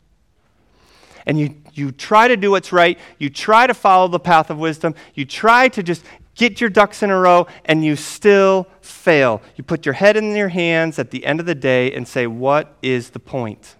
And 1.26 1.38
you, 1.38 1.61
you 1.74 1.92
try 1.92 2.28
to 2.28 2.36
do 2.36 2.50
what's 2.50 2.72
right. 2.72 2.98
You 3.18 3.30
try 3.30 3.66
to 3.66 3.74
follow 3.74 4.08
the 4.08 4.20
path 4.20 4.50
of 4.50 4.58
wisdom. 4.58 4.94
You 5.14 5.24
try 5.24 5.68
to 5.68 5.82
just 5.82 6.04
get 6.34 6.60
your 6.60 6.70
ducks 6.70 7.02
in 7.02 7.10
a 7.10 7.18
row, 7.18 7.46
and 7.64 7.84
you 7.84 7.96
still 7.96 8.66
fail. 8.80 9.42
You 9.56 9.64
put 9.64 9.84
your 9.84 9.94
head 9.94 10.16
in 10.16 10.34
your 10.34 10.48
hands 10.48 10.98
at 10.98 11.10
the 11.10 11.24
end 11.26 11.40
of 11.40 11.46
the 11.46 11.54
day 11.54 11.92
and 11.92 12.06
say, 12.06 12.26
What 12.26 12.76
is 12.82 13.10
the 13.10 13.20
point? 13.20 13.76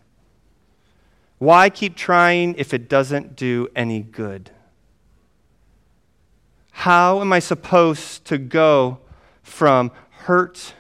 Why 1.39 1.71
keep 1.71 1.97
trying 1.97 2.55
if 2.57 2.73
it 2.73 2.89
doesn't 2.89 3.37
do 3.37 3.69
any 3.75 4.01
good? 4.01 4.51
How 6.71 7.21
am 7.21 7.33
I 7.33 7.39
supposed 7.39 8.25
to 8.27 8.39
go 8.39 8.99
from 9.43 9.91
hurt 10.11 10.75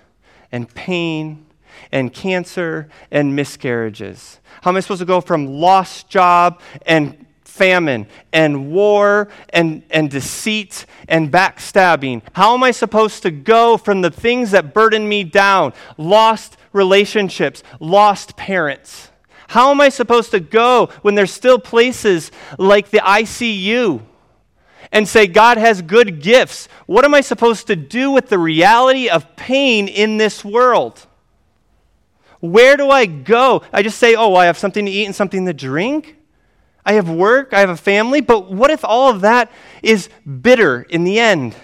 and 0.50 0.72
pain 0.72 1.46
and 1.90 2.12
cancer 2.12 2.88
and 3.10 3.34
miscarriages? 3.36 4.40
How 4.62 4.70
am 4.70 4.76
I 4.76 4.80
supposed 4.80 5.00
to 5.00 5.06
go 5.06 5.20
from 5.20 5.46
lost 5.46 6.08
job 6.08 6.60
and 6.86 7.26
famine 7.44 8.06
and 8.32 8.72
war 8.72 9.28
and, 9.50 9.82
and 9.90 10.10
deceit 10.10 10.86
and 11.08 11.30
backstabbing? 11.30 12.22
How 12.32 12.54
am 12.54 12.62
I 12.62 12.70
supposed 12.70 13.22
to 13.22 13.30
go 13.30 13.76
from 13.76 14.00
the 14.00 14.10
things 14.10 14.52
that 14.52 14.72
burden 14.72 15.08
me 15.08 15.24
down, 15.24 15.74
lost 15.98 16.56
relationships, 16.72 17.62
lost 17.78 18.36
parents? 18.36 19.10
How 19.48 19.70
am 19.70 19.80
I 19.80 19.90
supposed 19.90 20.30
to 20.30 20.40
go 20.40 20.88
when 21.02 21.14
there's 21.14 21.32
still 21.32 21.58
places 21.58 22.30
like 22.58 22.90
the 22.90 22.98
ICU? 22.98 24.02
and 24.92 25.08
say, 25.08 25.26
God 25.26 25.56
has 25.56 25.80
good 25.80 26.20
gifts. 26.20 26.68
What 26.86 27.06
am 27.06 27.14
I 27.14 27.22
supposed 27.22 27.66
to 27.68 27.76
do 27.76 28.10
with 28.10 28.28
the 28.28 28.38
reality 28.38 29.08
of 29.08 29.36
pain 29.36 29.88
in 29.88 30.18
this 30.18 30.44
world? 30.44 31.06
Where 32.42 32.76
do 32.76 32.90
I 32.90 33.06
go? 33.06 33.62
I 33.72 33.84
just 33.84 34.00
say, 34.00 34.16
oh, 34.16 34.34
I 34.34 34.46
have 34.46 34.58
something 34.58 34.84
to 34.84 34.90
eat 34.90 35.04
and 35.04 35.14
something 35.14 35.46
to 35.46 35.52
drink. 35.52 36.16
I 36.84 36.94
have 36.94 37.08
work, 37.08 37.54
I 37.54 37.60
have 37.60 37.70
a 37.70 37.76
family, 37.76 38.20
but 38.20 38.50
what 38.50 38.72
if 38.72 38.84
all 38.84 39.10
of 39.10 39.20
that 39.20 39.52
is 39.80 40.08
bitter 40.26 40.82
in 40.82 41.04
the 41.04 41.20
end? 41.20 41.54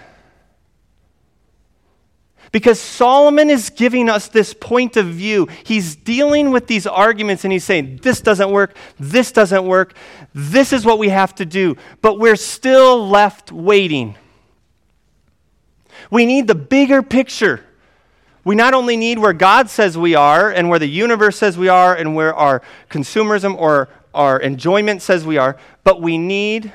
Because 2.52 2.78
Solomon 2.78 3.50
is 3.50 3.70
giving 3.70 4.08
us 4.08 4.28
this 4.28 4.54
point 4.54 4.96
of 4.96 5.06
view. 5.06 5.48
He's 5.64 5.96
dealing 5.96 6.52
with 6.52 6.68
these 6.68 6.86
arguments 6.86 7.42
and 7.42 7.52
he's 7.52 7.64
saying, 7.64 7.98
this 8.04 8.20
doesn't 8.20 8.52
work, 8.52 8.76
this 9.00 9.32
doesn't 9.32 9.66
work, 9.66 9.96
this 10.32 10.72
is 10.72 10.84
what 10.84 11.00
we 11.00 11.08
have 11.08 11.34
to 11.34 11.44
do. 11.44 11.76
But 12.02 12.20
we're 12.20 12.36
still 12.36 13.08
left 13.08 13.50
waiting. 13.50 14.14
We 16.08 16.24
need 16.24 16.46
the 16.46 16.54
bigger 16.54 17.02
picture. 17.02 17.64
We 18.44 18.54
not 18.54 18.74
only 18.74 18.96
need 18.96 19.18
where 19.18 19.32
God 19.32 19.68
says 19.68 19.98
we 19.98 20.14
are 20.14 20.50
and 20.50 20.68
where 20.68 20.78
the 20.78 20.88
universe 20.88 21.36
says 21.36 21.58
we 21.58 21.68
are 21.68 21.94
and 21.94 22.14
where 22.14 22.34
our 22.34 22.62
consumerism 22.90 23.56
or 23.56 23.88
our 24.14 24.38
enjoyment 24.40 25.02
says 25.02 25.26
we 25.26 25.36
are, 25.36 25.56
but 25.84 26.00
we 26.00 26.18
need 26.18 26.72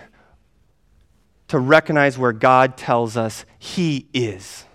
to 1.47 1.59
recognize 1.59 2.17
where 2.17 2.33
God 2.33 2.77
tells 2.77 3.17
us 3.17 3.45
He 3.59 4.07
is. 4.13 4.65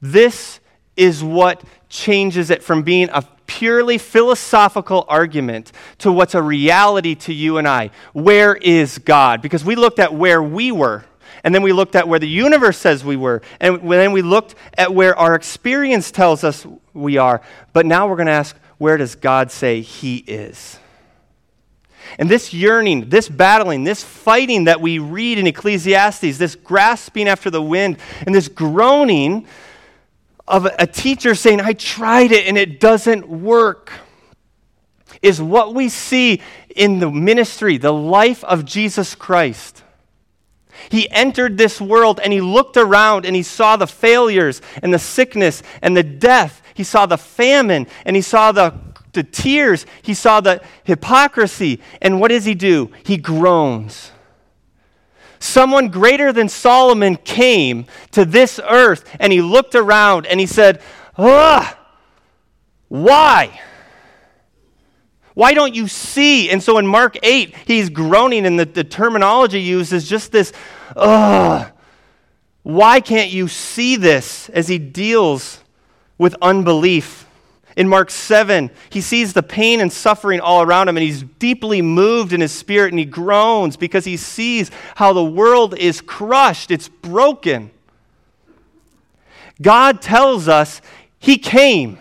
This 0.00 0.60
is 0.96 1.22
what 1.22 1.62
changes 1.88 2.50
it 2.50 2.62
from 2.62 2.82
being 2.82 3.08
a 3.12 3.22
purely 3.46 3.98
philosophical 3.98 5.04
argument 5.08 5.72
to 5.98 6.12
what's 6.12 6.34
a 6.34 6.42
reality 6.42 7.14
to 7.14 7.32
you 7.34 7.58
and 7.58 7.66
I. 7.66 7.90
Where 8.12 8.54
is 8.54 8.98
God? 8.98 9.42
Because 9.42 9.64
we 9.64 9.74
looked 9.74 9.98
at 9.98 10.14
where 10.14 10.42
we 10.42 10.70
were, 10.70 11.04
and 11.44 11.54
then 11.54 11.62
we 11.62 11.72
looked 11.72 11.96
at 11.96 12.08
where 12.08 12.18
the 12.18 12.28
universe 12.28 12.78
says 12.78 13.04
we 13.04 13.16
were, 13.16 13.42
and 13.60 13.80
then 13.90 14.12
we 14.12 14.22
looked 14.22 14.54
at 14.76 14.94
where 14.94 15.16
our 15.16 15.34
experience 15.34 16.10
tells 16.10 16.44
us 16.44 16.66
we 16.92 17.16
are. 17.16 17.40
But 17.72 17.86
now 17.86 18.08
we're 18.08 18.16
going 18.16 18.26
to 18.26 18.32
ask, 18.32 18.56
where 18.78 18.96
does 18.96 19.14
God 19.14 19.50
say 19.50 19.80
He 19.80 20.18
is? 20.18 20.78
And 22.18 22.28
this 22.28 22.52
yearning, 22.52 23.08
this 23.08 23.28
battling, 23.28 23.84
this 23.84 24.02
fighting 24.02 24.64
that 24.64 24.80
we 24.80 24.98
read 24.98 25.38
in 25.38 25.46
Ecclesiastes, 25.46 26.38
this 26.38 26.56
grasping 26.56 27.28
after 27.28 27.50
the 27.50 27.62
wind, 27.62 27.98
and 28.26 28.34
this 28.34 28.48
groaning 28.48 29.46
of 30.48 30.66
a 30.66 30.86
teacher 30.86 31.34
saying, 31.34 31.60
I 31.60 31.74
tried 31.74 32.32
it 32.32 32.46
and 32.46 32.58
it 32.58 32.80
doesn't 32.80 33.28
work, 33.28 33.92
is 35.22 35.40
what 35.40 35.74
we 35.74 35.88
see 35.88 36.40
in 36.74 36.98
the 36.98 37.10
ministry, 37.10 37.76
the 37.76 37.92
life 37.92 38.42
of 38.44 38.64
Jesus 38.64 39.14
Christ. 39.14 39.84
He 40.88 41.10
entered 41.10 41.58
this 41.58 41.80
world 41.80 42.20
and 42.22 42.32
he 42.32 42.40
looked 42.40 42.76
around 42.76 43.26
and 43.26 43.36
he 43.36 43.42
saw 43.42 43.76
the 43.76 43.86
failures 43.86 44.62
and 44.82 44.92
the 44.92 44.98
sickness 44.98 45.62
and 45.82 45.96
the 45.96 46.02
death. 46.02 46.62
He 46.74 46.84
saw 46.84 47.06
the 47.06 47.18
famine 47.18 47.86
and 48.04 48.16
he 48.16 48.22
saw 48.22 48.52
the, 48.52 48.74
the 49.12 49.22
tears. 49.22 49.86
He 50.02 50.14
saw 50.14 50.40
the 50.40 50.62
hypocrisy. 50.84 51.80
And 52.00 52.20
what 52.20 52.28
does 52.28 52.44
he 52.44 52.54
do? 52.54 52.90
He 53.04 53.16
groans. 53.16 54.12
Someone 55.38 55.88
greater 55.88 56.32
than 56.32 56.48
Solomon 56.48 57.16
came 57.16 57.86
to 58.12 58.24
this 58.24 58.60
earth 58.68 59.04
and 59.18 59.32
he 59.32 59.40
looked 59.40 59.74
around 59.74 60.26
and 60.26 60.38
he 60.38 60.46
said, 60.46 60.82
Ugh, 61.16 61.76
why? 62.88 63.60
Why 65.34 65.54
don't 65.54 65.74
you 65.74 65.88
see? 65.88 66.50
And 66.50 66.62
so 66.62 66.78
in 66.78 66.86
Mark 66.86 67.16
8, 67.22 67.54
he's 67.66 67.88
groaning, 67.88 68.46
and 68.46 68.58
the, 68.58 68.64
the 68.64 68.84
terminology 68.84 69.60
used 69.60 69.92
is 69.92 70.08
just 70.08 70.32
this, 70.32 70.52
ugh. 70.96 71.70
Why 72.62 73.00
can't 73.00 73.30
you 73.30 73.48
see 73.48 73.96
this 73.96 74.48
as 74.50 74.68
he 74.68 74.78
deals 74.78 75.60
with 76.18 76.36
unbelief? 76.42 77.26
In 77.76 77.88
Mark 77.88 78.10
7, 78.10 78.70
he 78.90 79.00
sees 79.00 79.32
the 79.32 79.42
pain 79.42 79.80
and 79.80 79.92
suffering 79.92 80.40
all 80.40 80.60
around 80.60 80.88
him, 80.88 80.96
and 80.96 81.04
he's 81.04 81.22
deeply 81.22 81.80
moved 81.80 82.32
in 82.32 82.40
his 82.40 82.52
spirit, 82.52 82.92
and 82.92 82.98
he 82.98 83.04
groans 83.04 83.76
because 83.76 84.04
he 84.04 84.16
sees 84.16 84.70
how 84.96 85.12
the 85.12 85.24
world 85.24 85.78
is 85.78 86.00
crushed, 86.00 86.70
it's 86.70 86.88
broken. 86.88 87.70
God 89.62 90.02
tells 90.02 90.48
us 90.48 90.82
he 91.18 91.38
came. 91.38 91.98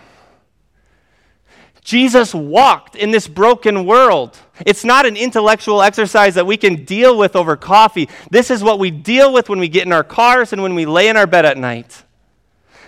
Jesus 1.90 2.36
walked 2.36 2.96
in 2.96 3.10
this 3.10 3.28
broken 3.28 3.84
world. 3.84 4.38
It's 4.64 4.86
not 4.86 5.08
an 5.08 5.18
intellectual 5.18 5.82
exercise 5.82 6.36
that 6.36 6.46
we 6.46 6.56
can 6.56 6.86
deal 6.86 7.18
with 7.18 7.36
over 7.36 7.58
coffee. 7.58 8.08
This 8.30 8.52
is 8.52 8.64
what 8.64 8.78
we 8.78 8.92
deal 8.92 9.34
with 9.34 9.50
when 9.50 9.58
we 9.58 9.70
get 9.70 9.88
in 9.88 9.92
our 9.92 10.04
cars 10.04 10.54
and 10.54 10.62
when 10.62 10.76
we 10.76 10.86
lay 10.86 11.08
in 11.08 11.18
our 11.18 11.26
bed 11.26 11.46
at 11.46 11.58
night. 11.58 12.04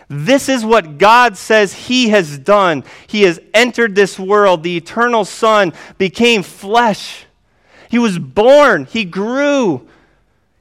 This 0.08 0.50
is 0.50 0.64
what 0.64 1.00
God 1.00 1.36
says 1.36 1.74
He 1.74 2.10
has 2.10 2.38
done. 2.38 2.84
He 3.08 3.24
has 3.24 3.40
entered 3.56 3.96
this 3.96 4.20
world. 4.20 4.62
The 4.62 4.78
eternal 4.78 5.26
Son 5.26 5.74
became 5.98 6.44
flesh. 6.44 7.26
He 7.90 7.98
was 7.98 8.20
born. 8.20 8.86
He 8.86 9.04
grew. 9.04 9.90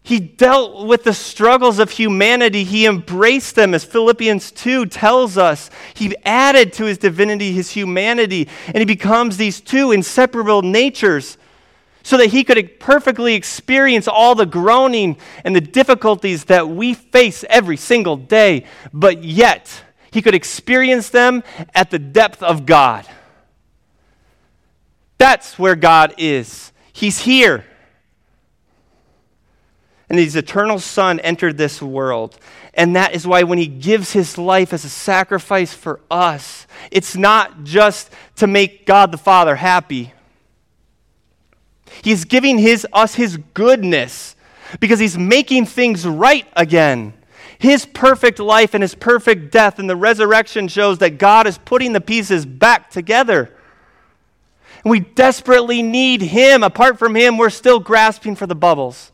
He 0.02 0.18
dealt 0.18 0.86
with 0.86 1.04
the 1.04 1.12
struggles 1.12 1.78
of 1.78 1.90
humanity. 1.90 2.64
He 2.64 2.86
embraced 2.86 3.54
them, 3.54 3.74
as 3.74 3.84
Philippians 3.84 4.50
2 4.52 4.86
tells 4.86 5.36
us. 5.36 5.70
He 5.94 6.16
added 6.24 6.72
to 6.74 6.84
his 6.84 6.98
divinity 6.98 7.52
his 7.52 7.70
humanity, 7.70 8.48
and 8.66 8.78
he 8.78 8.84
becomes 8.84 9.36
these 9.36 9.60
two 9.60 9.92
inseparable 9.92 10.62
natures 10.62 11.36
so 12.02 12.16
that 12.16 12.28
he 12.28 12.44
could 12.44 12.80
perfectly 12.80 13.34
experience 13.34 14.08
all 14.08 14.34
the 14.34 14.46
groaning 14.46 15.16
and 15.44 15.54
the 15.54 15.60
difficulties 15.60 16.44
that 16.46 16.68
we 16.68 16.94
face 16.94 17.44
every 17.48 17.76
single 17.76 18.16
day, 18.16 18.64
but 18.92 19.22
yet 19.22 19.84
he 20.10 20.22
could 20.22 20.34
experience 20.34 21.10
them 21.10 21.42
at 21.74 21.90
the 21.90 21.98
depth 21.98 22.42
of 22.42 22.64
God. 22.64 23.06
That's 25.18 25.58
where 25.58 25.76
God 25.76 26.14
is. 26.16 26.72
He's 26.92 27.20
here. 27.20 27.66
And 30.10 30.18
his 30.18 30.36
eternal 30.36 30.78
Son 30.78 31.18
entered 31.20 31.56
this 31.56 31.80
world. 31.80 32.36
And 32.74 32.94
that 32.96 33.14
is 33.14 33.26
why 33.26 33.44
when 33.44 33.58
he 33.58 33.66
gives 33.66 34.12
his 34.12 34.36
life 34.36 34.74
as 34.74 34.84
a 34.84 34.90
sacrifice 34.90 35.72
for 35.72 36.00
us, 36.10 36.66
it's 36.90 37.16
not 37.16 37.64
just 37.64 38.10
to 38.36 38.46
make 38.46 38.84
God 38.84 39.12
the 39.12 39.18
Father 39.18 39.56
happy 39.56 40.12
He's 42.02 42.24
giving 42.24 42.58
his, 42.58 42.86
us 42.92 43.14
his 43.14 43.36
goodness 43.54 44.36
because 44.78 44.98
he's 44.98 45.18
making 45.18 45.66
things 45.66 46.06
right 46.06 46.46
again. 46.54 47.14
His 47.58 47.84
perfect 47.84 48.38
life 48.38 48.72
and 48.72 48.82
his 48.82 48.94
perfect 48.94 49.52
death 49.52 49.78
and 49.78 49.90
the 49.90 49.96
resurrection 49.96 50.68
shows 50.68 50.98
that 50.98 51.18
God 51.18 51.46
is 51.46 51.58
putting 51.58 51.92
the 51.92 52.00
pieces 52.00 52.46
back 52.46 52.90
together. 52.90 53.54
And 54.82 54.90
we 54.90 55.00
desperately 55.00 55.82
need 55.82 56.22
him. 56.22 56.62
Apart 56.62 56.98
from 56.98 57.14
him, 57.14 57.36
we're 57.36 57.50
still 57.50 57.80
grasping 57.80 58.34
for 58.34 58.46
the 58.46 58.54
bubbles. 58.54 59.12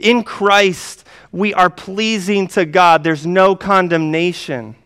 In 0.00 0.24
Christ, 0.24 1.06
we 1.32 1.54
are 1.54 1.70
pleasing 1.70 2.48
to 2.48 2.64
God. 2.64 3.04
There's 3.04 3.26
no 3.26 3.54
condemnation. 3.54 4.76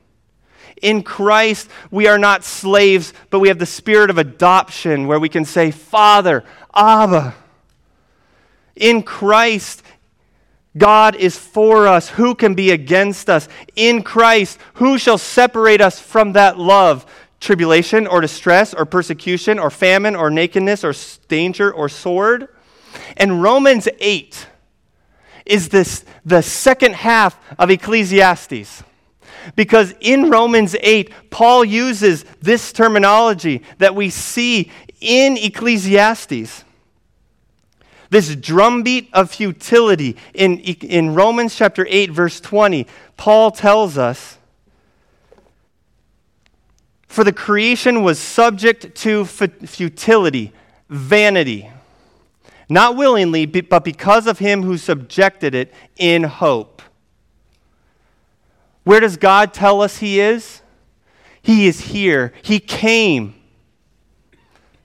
In 0.83 1.03
Christ, 1.03 1.71
we 1.91 2.07
are 2.07 2.19
not 2.19 2.45
slaves, 2.45 3.15
but 3.31 3.39
we 3.39 3.49
have 3.49 3.59
the 3.59 3.67
spirit 3.67 4.11
of 4.11 4.19
adoption 4.19 5.07
where 5.07 5.19
we 5.19 5.29
can 5.29 5.45
say, 5.45 5.71
Father, 5.71 6.45
Abba. 6.75 7.35
In 8.77 9.03
Christ, 9.03 9.83
God 10.77 11.15
is 11.15 11.39
for 11.39 11.87
us. 11.87 12.11
Who 12.11 12.35
can 12.35 12.55
be 12.55 12.71
against 12.71 13.31
us? 13.31 13.49
In 13.77 14.03
Christ, 14.03 14.59
who 14.75 14.99
shall 14.99 15.19
separate 15.19 15.81
us 15.81 16.01
from 16.01 16.33
that 16.33 16.59
love? 16.59 17.07
Tribulation 17.41 18.07
or 18.07 18.21
distress 18.21 18.75
or 18.75 18.85
persecution 18.85 19.59
or 19.59 19.71
famine 19.71 20.17
or 20.17 20.31
nakedness 20.31 20.83
or 20.85 20.93
danger 21.29 21.73
or 21.73 21.89
sword? 21.89 22.49
And 23.17 23.43
Romans 23.43 23.89
8 24.01 24.49
is 25.47 25.69
this 25.69 26.05
the 26.25 26.43
second 26.43 26.95
half 26.95 27.39
of 27.59 27.71
Ecclesiastes. 27.71 28.83
Because 29.57 29.95
in 30.01 30.31
Romans 30.31 30.75
8, 30.81 31.13
Paul 31.31 31.65
uses 31.65 32.25
this 32.41 32.73
terminology 32.73 33.63
that 33.79 33.95
we 33.95 34.09
see 34.09 34.71
in 35.01 35.37
Ecclesiastes. 35.37 36.65
This 38.09 38.37
drumbeat 38.37 39.11
of 39.13 39.31
futility. 39.31 40.17
In, 40.33 40.59
in 40.61 41.15
Romans 41.15 41.55
chapter 41.55 41.87
8, 41.89 42.11
verse 42.11 42.41
20, 42.41 42.87
Paul 43.17 43.51
tells 43.51 43.99
us 43.99 44.39
For 47.07 47.23
the 47.23 47.33
creation 47.33 48.03
was 48.03 48.19
subject 48.19 48.95
to 48.97 49.27
futility, 49.27 50.53
vanity 50.89 51.71
not 52.69 52.97
willingly, 52.97 53.47
but 53.47 53.85
because 53.85 54.27
of 54.27 54.39
him 54.39 54.63
who 54.63 54.79
subjected 54.79 55.55
it 55.55 55.73
in 55.97 56.25
hope. 56.25 56.83
Where 58.85 59.01
does 59.01 59.17
God 59.17 59.55
tell 59.55 59.81
us 59.81 59.99
he 59.99 60.21
is? 60.21 60.63
He 61.43 61.67
is 61.67 61.81
here. 61.81 62.33
He 62.43 62.59
came. 62.59 63.35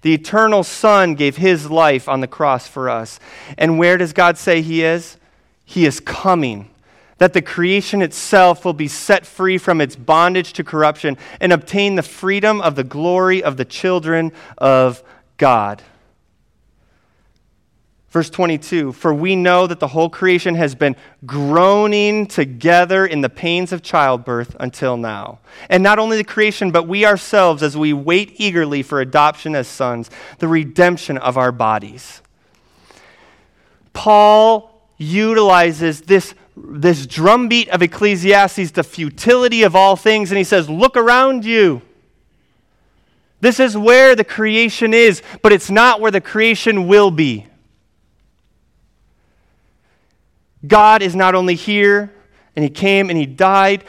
The 0.02 0.14
eternal 0.14 0.64
Son 0.64 1.16
gave 1.16 1.38
his 1.38 1.70
life 1.70 2.08
on 2.08 2.22
the 2.22 2.28
cross 2.28 2.68
for 2.68 2.90
us. 2.90 3.20
And 3.58 3.78
where 3.78 3.98
does 3.98 4.14
God 4.14 4.38
say 4.38 4.62
he 4.62 4.84
is? 4.84 5.18
He 5.66 5.86
is 5.86 6.00
coming. 6.00 6.70
That 7.18 7.34
the 7.34 7.42
creation 7.42 8.02
itself 8.02 8.64
will 8.64 8.74
be 8.74 8.88
set 8.88 9.26
free 9.26 9.58
from 9.58 9.82
its 9.82 9.98
bondage 9.98 10.54
to 10.54 10.64
corruption 10.64 11.18
and 11.42 11.52
obtain 11.52 11.96
the 11.96 12.04
freedom 12.04 12.62
of 12.62 12.76
the 12.76 12.84
glory 12.86 13.44
of 13.44 13.58
the 13.58 13.66
children 13.66 14.32
of 14.58 15.04
God. 15.36 15.84
Verse 18.10 18.30
22 18.30 18.92
For 18.94 19.14
we 19.14 19.36
know 19.36 19.68
that 19.68 19.80
the 19.80 19.88
whole 19.88 20.10
creation 20.10 20.56
has 20.56 20.76
been 20.76 20.96
groaning 21.26 22.26
together 22.26 23.06
in 23.06 23.22
the 23.22 23.30
pains 23.30 23.72
of 23.72 23.84
childbirth 23.84 24.56
until 24.60 24.98
now. 24.98 25.40
And 25.70 25.84
not 25.84 26.00
only 26.00 26.18
the 26.18 26.24
creation, 26.24 26.72
but 26.72 26.88
we 26.88 27.06
ourselves, 27.06 27.62
as 27.62 27.78
we 27.78 27.94
wait 27.94 28.34
eagerly 28.38 28.82
for 28.82 29.00
adoption 29.00 29.56
as 29.56 29.68
sons, 29.68 30.10
the 30.40 30.48
redemption 30.48 31.18
of 31.18 31.38
our 31.38 31.52
bodies. 31.52 32.22
Paul 33.94 34.82
utilizes 34.98 36.02
this, 36.02 36.34
this 36.58 37.06
drumbeat 37.06 37.70
of 37.70 37.82
Ecclesiastes, 37.82 38.72
the 38.72 38.84
futility 38.84 39.64
of 39.64 39.76
all 39.76 39.96
things, 39.96 40.32
and 40.32 40.38
he 40.38 40.44
says, 40.44 40.70
Look 40.70 40.98
around 40.98 41.46
you. 41.46 41.82
This 43.42 43.60
is 43.60 43.78
where 43.78 44.16
the 44.16 44.24
creation 44.24 44.94
is, 44.94 45.22
but 45.42 45.54
it's 45.54 45.70
not 45.70 46.02
where 46.02 46.12
the 46.12 46.20
creation 46.20 46.88
will 46.88 47.12
be. 47.12 47.49
God 50.68 51.02
is 51.02 51.16
not 51.16 51.36
only 51.36 51.56
here, 51.56 52.12
and 52.56 52.64
He 52.64 52.70
came 52.70 53.10
and 53.10 53.18
He 53.18 53.26
died, 53.26 53.84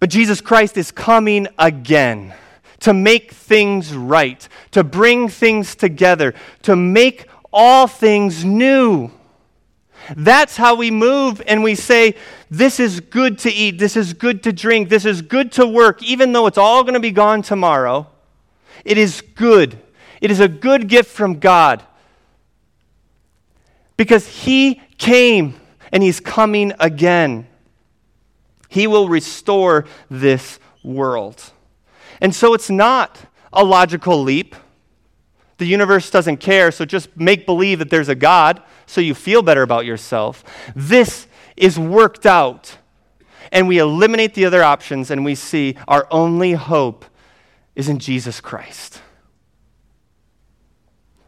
but 0.00 0.10
Jesus 0.10 0.40
Christ 0.40 0.76
is 0.76 0.92
coming 0.92 1.48
again 1.58 2.34
to 2.80 2.94
make 2.94 3.32
things 3.32 3.94
right, 3.94 4.48
to 4.70 4.84
bring 4.84 5.28
things 5.28 5.74
together, 5.74 6.34
to 6.62 6.76
make 6.76 7.26
all 7.52 7.86
things 7.86 8.44
new. 8.44 9.10
That's 10.16 10.56
how 10.56 10.76
we 10.76 10.90
move 10.90 11.42
and 11.46 11.62
we 11.62 11.74
say, 11.74 12.14
This 12.50 12.78
is 12.78 13.00
good 13.00 13.38
to 13.40 13.52
eat, 13.52 13.78
this 13.78 13.96
is 13.96 14.12
good 14.14 14.42
to 14.44 14.52
drink, 14.52 14.88
this 14.88 15.04
is 15.04 15.22
good 15.22 15.52
to 15.52 15.66
work, 15.66 16.02
even 16.02 16.32
though 16.32 16.46
it's 16.46 16.58
all 16.58 16.82
going 16.82 16.94
to 16.94 17.00
be 17.00 17.10
gone 17.10 17.42
tomorrow. 17.42 18.06
It 18.84 18.96
is 18.96 19.20
good. 19.20 19.78
It 20.20 20.30
is 20.30 20.40
a 20.40 20.48
good 20.48 20.88
gift 20.88 21.10
from 21.10 21.40
God 21.40 21.82
because 23.96 24.26
He 24.26 24.80
came 24.98 25.54
and 25.92 26.02
He's 26.02 26.20
coming 26.20 26.72
again. 26.78 27.46
He 28.68 28.86
will 28.86 29.08
restore 29.08 29.86
this 30.10 30.58
world. 30.82 31.42
And 32.20 32.34
so 32.34 32.52
it's 32.54 32.68
not 32.68 33.18
a 33.52 33.64
logical 33.64 34.22
leap. 34.22 34.54
The 35.58 35.66
universe 35.66 36.10
doesn't 36.10 36.36
care, 36.36 36.70
so 36.70 36.84
just 36.84 37.16
make 37.16 37.46
believe 37.46 37.78
that 37.80 37.90
there's 37.90 38.08
a 38.08 38.14
God 38.14 38.62
so 38.86 39.00
you 39.00 39.14
feel 39.14 39.42
better 39.42 39.62
about 39.62 39.84
yourself. 39.84 40.44
This 40.74 41.26
is 41.56 41.78
worked 41.78 42.26
out. 42.26 42.78
And 43.50 43.66
we 43.66 43.78
eliminate 43.78 44.34
the 44.34 44.44
other 44.44 44.62
options 44.62 45.10
and 45.10 45.24
we 45.24 45.34
see 45.34 45.76
our 45.88 46.06
only 46.10 46.52
hope 46.52 47.04
is 47.74 47.88
in 47.88 47.98
Jesus 47.98 48.40
Christ. 48.40 49.00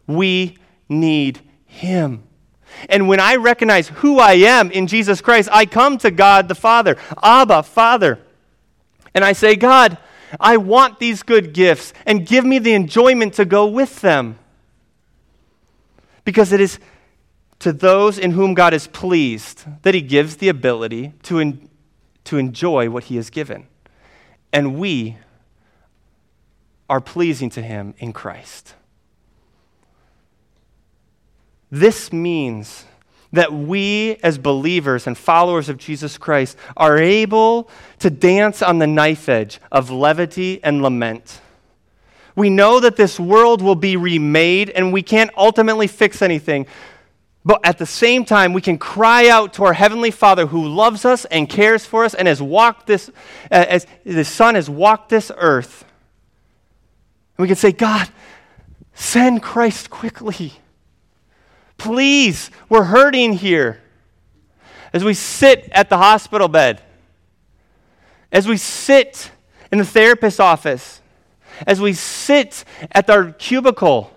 We 0.06 0.59
need 0.88 1.40
Him. 1.64 2.24
And 2.88 3.09
when 3.09 3.20
I 3.20 3.37
recognize 3.37 3.88
who 3.88 4.18
I 4.18 4.35
am 4.35 4.70
in 4.70 4.87
Jesus 4.87 5.20
Christ, 5.20 5.48
I 5.52 5.66
come 5.66 5.98
to 5.98 6.11
God 6.11 6.48
the 6.48 6.54
Father, 6.54 6.96
Abba, 7.22 7.62
Father. 7.62 8.18
And 9.14 9.24
I 9.24 9.33
say, 9.33 9.56
God, 9.56 9.98
I 10.38 10.56
want 10.56 10.98
these 10.98 11.22
good 11.22 11.52
gifts 11.52 11.92
and 12.06 12.26
give 12.26 12.44
me 12.44 12.59
the 12.59 12.74
enjoyment 12.74 13.35
to 13.35 13.44
go 13.44 13.66
with 13.66 14.00
them. 14.00 14.38
Because 16.24 16.52
it 16.52 16.61
is 16.61 16.78
to 17.59 17.72
those 17.72 18.18
in 18.18 18.33
whom 18.33 18.54
God 18.54 18.72
is 18.72 18.87
pleased 18.87 19.64
that 19.83 19.94
He 19.94 20.00
gives 20.00 20.37
the 20.37 20.48
ability 20.48 21.12
to, 21.24 21.38
en- 21.40 21.68
to 22.24 22.38
enjoy 22.38 22.88
what 22.88 23.04
He 23.04 23.16
has 23.16 23.30
given. 23.30 23.66
And 24.52 24.78
we 24.78 25.16
are 26.88 27.00
pleasing 27.00 27.50
to 27.50 27.62
Him 27.62 27.94
in 27.98 28.12
Christ. 28.12 28.74
This 31.70 32.12
means 32.12 32.85
that 33.33 33.52
we, 33.52 34.16
as 34.22 34.38
believers 34.38 35.06
and 35.06 35.16
followers 35.16 35.68
of 35.68 35.78
Jesus 35.78 36.18
Christ, 36.18 36.56
are 36.76 36.98
able 36.98 37.70
to 38.00 38.11
dance 38.11 38.61
on 38.61 38.78
the 38.78 38.87
knife 38.87 39.28
edge 39.28 39.61
of 39.70 39.90
levity 39.90 40.62
and 40.64 40.83
lament. 40.83 41.40
We 42.35 42.50
know 42.50 42.80
that 42.80 42.96
this 42.96 43.20
world 43.20 43.62
will 43.62 43.76
be 43.76 43.96
remade 43.96 44.70
and 44.70 44.92
we 44.92 45.02
can't 45.02 45.30
ultimately 45.37 45.87
fix 45.87 46.22
anything. 46.22 46.66
But 47.44 47.61
at 47.64 47.78
the 47.78 47.87
same 47.87 48.24
time, 48.24 48.52
we 48.52 48.61
can 48.61 48.76
cry 48.76 49.28
out 49.28 49.54
to 49.54 49.64
our 49.64 49.72
Heavenly 49.72 50.11
Father 50.11 50.46
who 50.46 50.66
loves 50.66 51.04
us 51.04 51.24
and 51.26 51.48
cares 51.48 51.87
for 51.87 52.04
us 52.04 52.14
and 52.14 52.28
has 52.28 52.42
walked 52.42 52.87
this, 52.87 53.09
uh, 53.50 53.64
as 53.68 53.87
the 54.04 54.24
Son 54.24 54.56
has 54.56 54.68
walked 54.68 55.09
this 55.09 55.30
earth. 55.37 55.85
And 57.38 57.44
we 57.44 57.48
can 57.48 57.56
say, 57.56 57.72
God, 57.72 58.09
send 58.92 59.42
Christ 59.42 59.88
quickly. 59.88 60.54
Please, 61.81 62.51
we're 62.69 62.85
hurting 62.85 63.33
here. 63.33 63.81
As 64.93 65.03
we 65.03 65.14
sit 65.14 65.66
at 65.73 65.88
the 65.88 65.97
hospital 65.97 66.47
bed, 66.47 66.83
as 68.31 68.47
we 68.47 68.59
sit 68.59 69.31
in 69.73 69.79
the 69.79 69.85
therapist's 69.87 70.40
office, 70.40 71.01
as 71.66 71.81
we 71.81 71.95
sit 71.95 72.66
at 72.93 73.09
our 73.09 73.33
cubicle, 73.33 74.14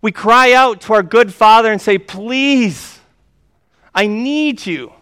we 0.00 0.12
cry 0.12 0.52
out 0.52 0.80
to 0.82 0.92
our 0.92 1.02
good 1.02 1.34
Father 1.34 1.72
and 1.72 1.82
say, 1.82 1.98
Please, 1.98 3.00
I 3.92 4.06
need 4.06 4.64
you. 4.64 4.92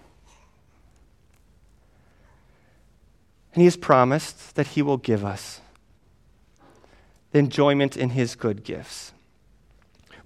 And 3.53 3.61
He 3.61 3.65
has 3.67 3.77
promised 3.77 4.55
that 4.55 4.69
He 4.69 4.81
will 4.81 4.97
give 4.97 5.27
us 5.27 5.61
the 7.33 7.39
enjoyment 7.39 7.99
in 7.99 8.11
His 8.11 8.35
good 8.35 8.65
gifts 8.65 9.13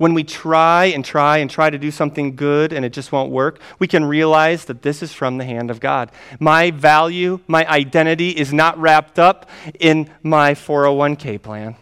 when 0.01 0.14
we 0.14 0.24
try 0.24 0.86
and 0.86 1.05
try 1.05 1.36
and 1.36 1.51
try 1.51 1.68
to 1.68 1.76
do 1.76 1.90
something 1.90 2.34
good 2.34 2.72
and 2.72 2.86
it 2.86 2.92
just 2.94 3.12
won't 3.12 3.30
work, 3.30 3.61
we 3.78 3.86
can 3.86 4.03
realize 4.03 4.64
that 4.64 4.80
this 4.80 5.03
is 5.03 5.12
from 5.12 5.36
the 5.36 5.44
hand 5.44 5.70
of 5.70 5.78
God. 5.78 6.11
My 6.38 6.70
value, 6.70 7.40
my 7.46 7.68
identity 7.68 8.30
is 8.30 8.51
not 8.51 8.78
wrapped 8.78 9.18
up 9.18 9.51
in 9.78 10.09
my 10.22 10.55
401k 10.55 11.42
plan 11.42 11.76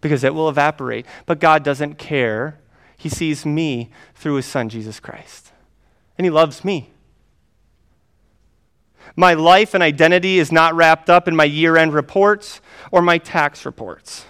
because 0.00 0.24
it 0.24 0.34
will 0.34 0.48
evaporate. 0.48 1.06
But 1.26 1.38
God 1.38 1.62
doesn't 1.62 1.94
care. 1.94 2.58
He 2.96 3.08
sees 3.08 3.46
me 3.46 3.92
through 4.16 4.34
his 4.34 4.46
son, 4.46 4.68
Jesus 4.68 4.98
Christ. 4.98 5.52
And 6.18 6.24
he 6.24 6.30
loves 6.30 6.64
me. 6.64 6.90
My 9.14 9.34
life 9.34 9.74
and 9.74 9.82
identity 9.82 10.40
is 10.40 10.50
not 10.50 10.74
wrapped 10.74 11.08
up 11.08 11.28
in 11.28 11.36
my 11.36 11.44
year 11.44 11.76
end 11.76 11.94
reports 11.94 12.60
or 12.90 13.00
my 13.00 13.18
tax 13.18 13.64
reports. 13.64 14.24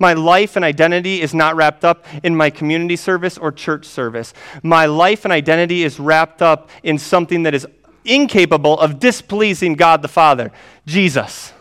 My 0.00 0.14
life 0.14 0.56
and 0.56 0.64
identity 0.64 1.20
is 1.20 1.34
not 1.34 1.54
wrapped 1.54 1.84
up 1.84 2.06
in 2.24 2.34
my 2.34 2.48
community 2.48 2.96
service 2.96 3.36
or 3.36 3.52
church 3.52 3.84
service. 3.84 4.32
My 4.62 4.86
life 4.86 5.24
and 5.24 5.32
identity 5.32 5.84
is 5.84 6.00
wrapped 6.00 6.40
up 6.40 6.70
in 6.82 6.98
something 6.98 7.42
that 7.42 7.54
is 7.54 7.66
incapable 8.06 8.80
of 8.80 8.98
displeasing 8.98 9.74
God 9.74 10.00
the 10.00 10.08
Father? 10.08 10.52
Jesus. 10.86 11.52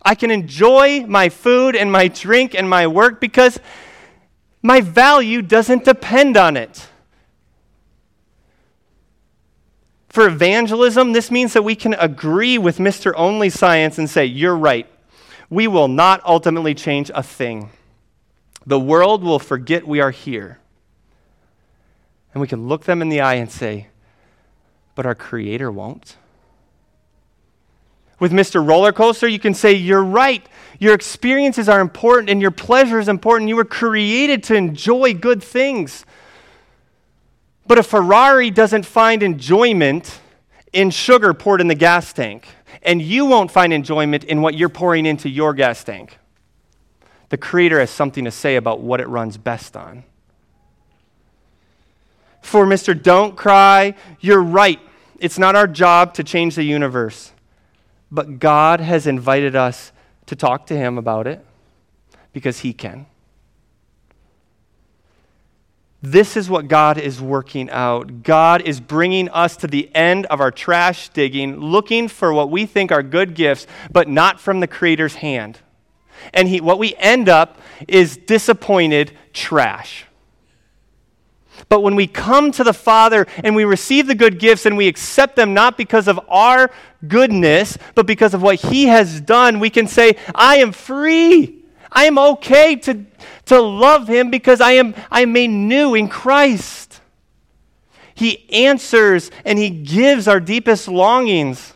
I 0.00 0.14
can 0.14 0.30
enjoy 0.30 1.04
my 1.06 1.28
food 1.28 1.74
and 1.74 1.90
my 1.90 2.06
drink 2.06 2.54
and 2.54 2.70
my 2.70 2.86
work 2.86 3.20
because 3.20 3.58
my 4.62 4.80
value 4.80 5.42
doesn't 5.42 5.84
depend 5.84 6.36
on 6.36 6.56
it. 6.56 6.86
For 10.08 10.28
evangelism, 10.28 11.12
this 11.12 11.32
means 11.32 11.54
that 11.54 11.62
we 11.62 11.74
can 11.74 11.94
agree 11.94 12.56
with 12.56 12.78
Mr. 12.78 13.12
Only 13.16 13.50
Science 13.50 13.98
and 13.98 14.08
say, 14.08 14.24
You're 14.26 14.56
right. 14.56 14.86
We 15.48 15.68
will 15.68 15.88
not 15.88 16.24
ultimately 16.24 16.74
change 16.74 17.10
a 17.14 17.22
thing. 17.22 17.70
The 18.66 18.80
world 18.80 19.22
will 19.22 19.38
forget 19.38 19.86
we 19.86 20.00
are 20.00 20.10
here. 20.10 20.58
And 22.34 22.40
we 22.40 22.48
can 22.48 22.68
look 22.68 22.84
them 22.84 23.00
in 23.00 23.08
the 23.08 23.20
eye 23.20 23.34
and 23.34 23.50
say, 23.50 23.86
But 24.94 25.06
our 25.06 25.14
Creator 25.14 25.70
won't. 25.70 26.16
With 28.18 28.32
Mr. 28.32 28.66
Roller 28.66 28.92
Coaster, 28.92 29.28
you 29.28 29.38
can 29.38 29.54
say, 29.54 29.72
You're 29.72 30.04
right. 30.04 30.44
Your 30.78 30.94
experiences 30.94 31.68
are 31.68 31.80
important 31.80 32.28
and 32.28 32.42
your 32.42 32.50
pleasure 32.50 32.98
is 32.98 33.08
important. 33.08 33.48
You 33.48 33.56
were 33.56 33.64
created 33.64 34.42
to 34.44 34.54
enjoy 34.54 35.14
good 35.14 35.42
things. 35.42 36.04
But 37.66 37.78
a 37.78 37.82
Ferrari 37.82 38.50
doesn't 38.50 38.84
find 38.84 39.22
enjoyment 39.22 40.20
in 40.72 40.90
sugar 40.90 41.32
poured 41.34 41.60
in 41.60 41.68
the 41.68 41.74
gas 41.74 42.12
tank, 42.12 42.46
and 42.86 43.02
you 43.02 43.26
won't 43.26 43.50
find 43.50 43.72
enjoyment 43.72 44.24
in 44.24 44.40
what 44.40 44.56
you're 44.56 44.68
pouring 44.68 45.04
into 45.04 45.28
your 45.28 45.52
gas 45.52 45.82
tank. 45.82 46.18
The 47.28 47.36
Creator 47.36 47.80
has 47.80 47.90
something 47.90 48.24
to 48.24 48.30
say 48.30 48.54
about 48.54 48.80
what 48.80 49.00
it 49.00 49.08
runs 49.08 49.36
best 49.36 49.76
on. 49.76 50.04
For 52.40 52.64
Mr. 52.64 53.00
Don't 53.00 53.36
Cry, 53.36 53.94
you're 54.20 54.42
right. 54.42 54.78
It's 55.18 55.36
not 55.36 55.56
our 55.56 55.66
job 55.66 56.14
to 56.14 56.22
change 56.22 56.54
the 56.54 56.62
universe, 56.62 57.32
but 58.12 58.38
God 58.38 58.80
has 58.80 59.08
invited 59.08 59.56
us 59.56 59.90
to 60.26 60.36
talk 60.36 60.66
to 60.68 60.76
Him 60.76 60.96
about 60.96 61.26
it 61.26 61.44
because 62.32 62.60
He 62.60 62.72
can. 62.72 63.06
This 66.08 66.36
is 66.36 66.48
what 66.48 66.68
God 66.68 66.98
is 66.98 67.20
working 67.20 67.68
out. 67.68 68.22
God 68.22 68.62
is 68.62 68.78
bringing 68.78 69.28
us 69.30 69.56
to 69.56 69.66
the 69.66 69.92
end 69.92 70.24
of 70.26 70.40
our 70.40 70.52
trash 70.52 71.08
digging, 71.08 71.56
looking 71.58 72.06
for 72.06 72.32
what 72.32 72.48
we 72.48 72.64
think 72.64 72.92
are 72.92 73.02
good 73.02 73.34
gifts, 73.34 73.66
but 73.90 74.08
not 74.08 74.38
from 74.38 74.60
the 74.60 74.68
Creator's 74.68 75.16
hand. 75.16 75.58
And 76.32 76.46
he, 76.46 76.60
what 76.60 76.78
we 76.78 76.94
end 76.98 77.28
up 77.28 77.58
is 77.88 78.16
disappointed 78.16 79.18
trash. 79.32 80.04
But 81.68 81.80
when 81.82 81.96
we 81.96 82.06
come 82.06 82.52
to 82.52 82.62
the 82.62 82.72
Father 82.72 83.26
and 83.42 83.56
we 83.56 83.64
receive 83.64 84.06
the 84.06 84.14
good 84.14 84.38
gifts 84.38 84.64
and 84.64 84.76
we 84.76 84.86
accept 84.86 85.34
them 85.34 85.54
not 85.54 85.76
because 85.76 86.06
of 86.06 86.20
our 86.28 86.70
goodness, 87.08 87.78
but 87.96 88.06
because 88.06 88.32
of 88.32 88.42
what 88.42 88.60
He 88.60 88.84
has 88.84 89.20
done, 89.20 89.58
we 89.58 89.70
can 89.70 89.88
say, 89.88 90.16
I 90.36 90.58
am 90.58 90.70
free. 90.70 91.64
I 91.90 92.04
am 92.04 92.16
okay 92.16 92.76
to, 92.76 93.04
to 93.46 93.60
love 93.60 94.08
him 94.08 94.30
because 94.30 94.60
I 94.60 94.72
am, 94.72 94.94
I 95.10 95.22
am 95.22 95.32
made 95.32 95.48
new 95.48 95.94
in 95.94 96.08
Christ. 96.08 97.00
He 98.14 98.48
answers 98.50 99.30
and 99.44 99.58
he 99.58 99.70
gives 99.70 100.28
our 100.28 100.40
deepest 100.40 100.88
longings 100.88 101.74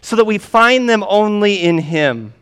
so 0.00 0.16
that 0.16 0.24
we 0.24 0.38
find 0.38 0.88
them 0.88 1.04
only 1.08 1.62
in 1.62 1.78
him. 1.78 2.34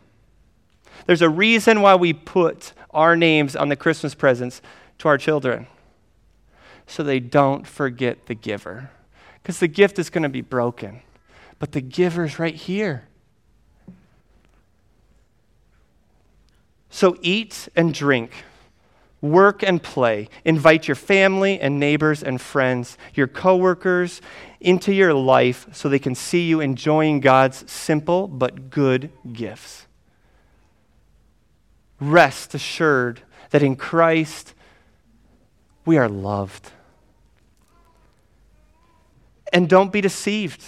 There's 1.05 1.21
a 1.21 1.29
reason 1.29 1.81
why 1.81 1.95
we 1.95 2.13
put 2.13 2.73
our 2.91 3.15
names 3.15 3.55
on 3.55 3.69
the 3.69 3.75
Christmas 3.75 4.15
presents 4.15 4.61
to 4.99 5.07
our 5.07 5.17
children 5.17 5.67
so 6.87 7.03
they 7.03 7.19
don't 7.19 7.65
forget 7.65 8.25
the 8.25 8.35
giver. 8.35 8.89
Because 9.41 9.59
the 9.59 9.67
gift 9.67 9.97
is 9.97 10.09
going 10.09 10.23
to 10.23 10.29
be 10.29 10.41
broken, 10.41 11.01
but 11.57 11.71
the 11.71 11.81
giver's 11.81 12.37
right 12.37 12.55
here. 12.55 13.07
So 16.89 17.17
eat 17.21 17.69
and 17.75 17.93
drink, 17.93 18.31
work 19.21 19.61
and 19.63 19.81
play. 19.81 20.27
Invite 20.43 20.87
your 20.87 20.95
family 20.95 21.59
and 21.59 21.79
neighbors 21.79 22.23
and 22.23 22.41
friends, 22.41 22.97
your 23.13 23.27
coworkers 23.27 24.21
into 24.59 24.93
your 24.93 25.13
life 25.13 25.67
so 25.71 25.87
they 25.87 25.99
can 25.99 26.15
see 26.15 26.47
you 26.47 26.59
enjoying 26.59 27.19
God's 27.19 27.69
simple 27.71 28.27
but 28.27 28.69
good 28.69 29.11
gifts. 29.31 29.85
Rest 31.99 32.55
assured 32.55 33.21
that 33.51 33.61
in 33.61 33.75
Christ 33.75 34.55
we 35.85 35.97
are 35.97 36.09
loved. 36.09 36.71
And 39.53 39.69
don't 39.69 39.91
be 39.91 40.01
deceived, 40.01 40.63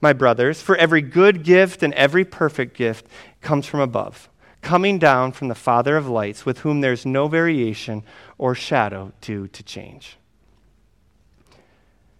my 0.00 0.12
brothers, 0.12 0.60
for 0.60 0.76
every 0.76 1.00
good 1.00 1.42
gift 1.44 1.82
and 1.82 1.94
every 1.94 2.24
perfect 2.24 2.76
gift 2.76 3.06
comes 3.40 3.64
from 3.64 3.80
above 3.80 4.28
coming 4.62 4.98
down 4.98 5.32
from 5.32 5.48
the 5.48 5.54
Father 5.54 5.96
of 5.96 6.08
lights, 6.08 6.44
with 6.44 6.58
whom 6.58 6.80
there's 6.80 7.06
no 7.06 7.28
variation 7.28 8.02
or 8.36 8.54
shadow 8.54 9.12
due 9.20 9.48
to 9.48 9.62
change. 9.62 10.16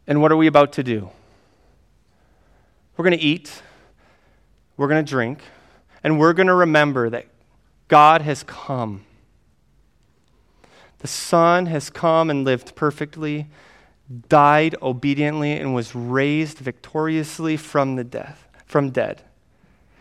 And 0.07 0.23
what 0.23 0.33
are 0.33 0.37
we 0.37 0.47
about 0.47 0.73
to 0.75 0.83
do? 0.83 1.11
We're 2.97 3.05
going 3.05 3.19
to 3.19 3.25
eat, 3.25 3.63
we're 4.77 4.89
going 4.89 5.05
to 5.05 5.09
drink, 5.09 5.41
and 6.03 6.19
we're 6.19 6.33
going 6.33 6.47
to 6.47 6.55
remember 6.55 7.11
that 7.11 7.27
God 7.89 8.23
has 8.23 8.43
come. 8.43 9.05
The 10.99 11.09
Son 11.09 11.67
has 11.67 11.91
come 11.91 12.31
and 12.31 12.45
lived 12.45 12.75
perfectly, 12.75 13.49
died 14.29 14.75
obediently, 14.83 15.53
and 15.53 15.75
was 15.75 15.95
raised 15.95 16.59
victoriously 16.59 17.57
from 17.57 17.97
the 17.97 18.05
death, 18.05 18.49
from 18.67 18.91
dead 18.91 19.23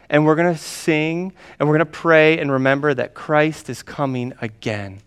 and 0.09 0.25
we're 0.25 0.35
going 0.35 0.53
to 0.53 0.59
sing 0.59 1.33
and 1.59 1.67
we're 1.67 1.77
going 1.77 1.85
to 1.85 1.91
pray 1.91 2.39
and 2.39 2.51
remember 2.51 2.93
that 2.93 3.13
Christ 3.13 3.69
is 3.69 3.83
coming 3.83 4.33
again. 4.41 5.01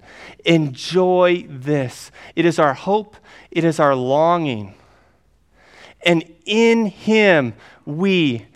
Enjoy 0.45 1.47
this. 1.49 2.11
It 2.37 2.45
is 2.45 2.59
our 2.59 2.75
hope, 2.75 3.17
it 3.51 3.65
is 3.65 3.81
our 3.81 3.95
longing. 3.95 4.75
And 6.03 6.25
in 6.45 6.87
Him, 6.87 7.55
we 7.85 8.47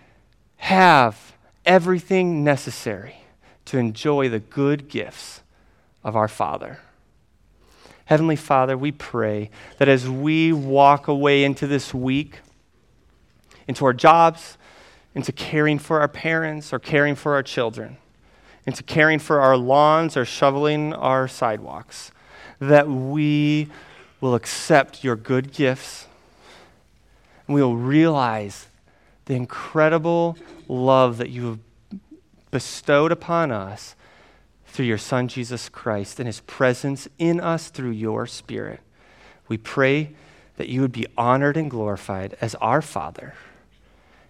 have 0.57 1.35
everything 1.65 2.45
necessary 2.45 3.17
to 3.67 3.79
enjoy 3.79 4.29
the 4.29 4.41
good 4.41 4.89
gifts 4.89 5.43
of 6.03 6.17
our 6.17 6.29
Father. 6.29 6.81
Heavenly 8.07 8.37
Father, 8.37 8.77
we 8.77 8.93
pray 8.93 9.51
that 9.79 9.89
as 9.89 10.09
we 10.09 10.53
walk 10.53 11.09
away 11.09 11.43
into 11.43 11.67
this 11.67 11.95
week, 11.95 12.41
into 13.67 13.87
our 13.87 13.95
jobs, 13.95 14.59
into 15.15 15.33
caring 15.33 15.79
for 15.79 16.01
our 16.01 16.09
parents 16.09 16.73
or 16.73 16.79
caring 16.79 17.15
for 17.15 17.35
our 17.35 17.43
children, 17.43 17.97
into 18.67 18.83
caring 18.83 19.19
for 19.19 19.41
our 19.41 19.57
lawns 19.57 20.17
or 20.17 20.25
shoveling 20.25 20.93
our 20.93 21.29
sidewalks, 21.29 22.11
that 22.59 22.89
we 22.89 23.69
will 24.21 24.35
accept 24.35 25.05
your 25.05 25.17
good 25.17 25.53
gifts 25.53 26.07
and 27.47 27.55
we 27.55 27.63
will 27.63 27.77
realize 27.77 28.69
the 29.27 29.35
incredible 29.35 30.37
love 30.69 31.19
that 31.19 31.31
you 31.31 31.47
have 31.47 31.59
bestowed 32.51 33.13
upon 33.13 33.51
us 33.51 33.95
through 34.67 34.87
your 34.87 34.99
Son, 34.99 35.29
Jesus 35.29 35.69
Christ, 35.69 36.19
and 36.19 36.27
his 36.27 36.41
presence 36.41 37.07
in 37.19 37.41
us 37.41 37.69
through 37.69 37.91
your 37.91 38.27
Spirit. 38.27 38.81
We 39.47 39.59
pray 39.59 40.15
that 40.57 40.69
you 40.69 40.81
would 40.81 40.93
be 40.93 41.07
honored 41.17 41.57
and 41.57 41.71
glorified 41.71 42.37
as 42.41 42.55
our 42.57 42.83
Father. 42.83 43.35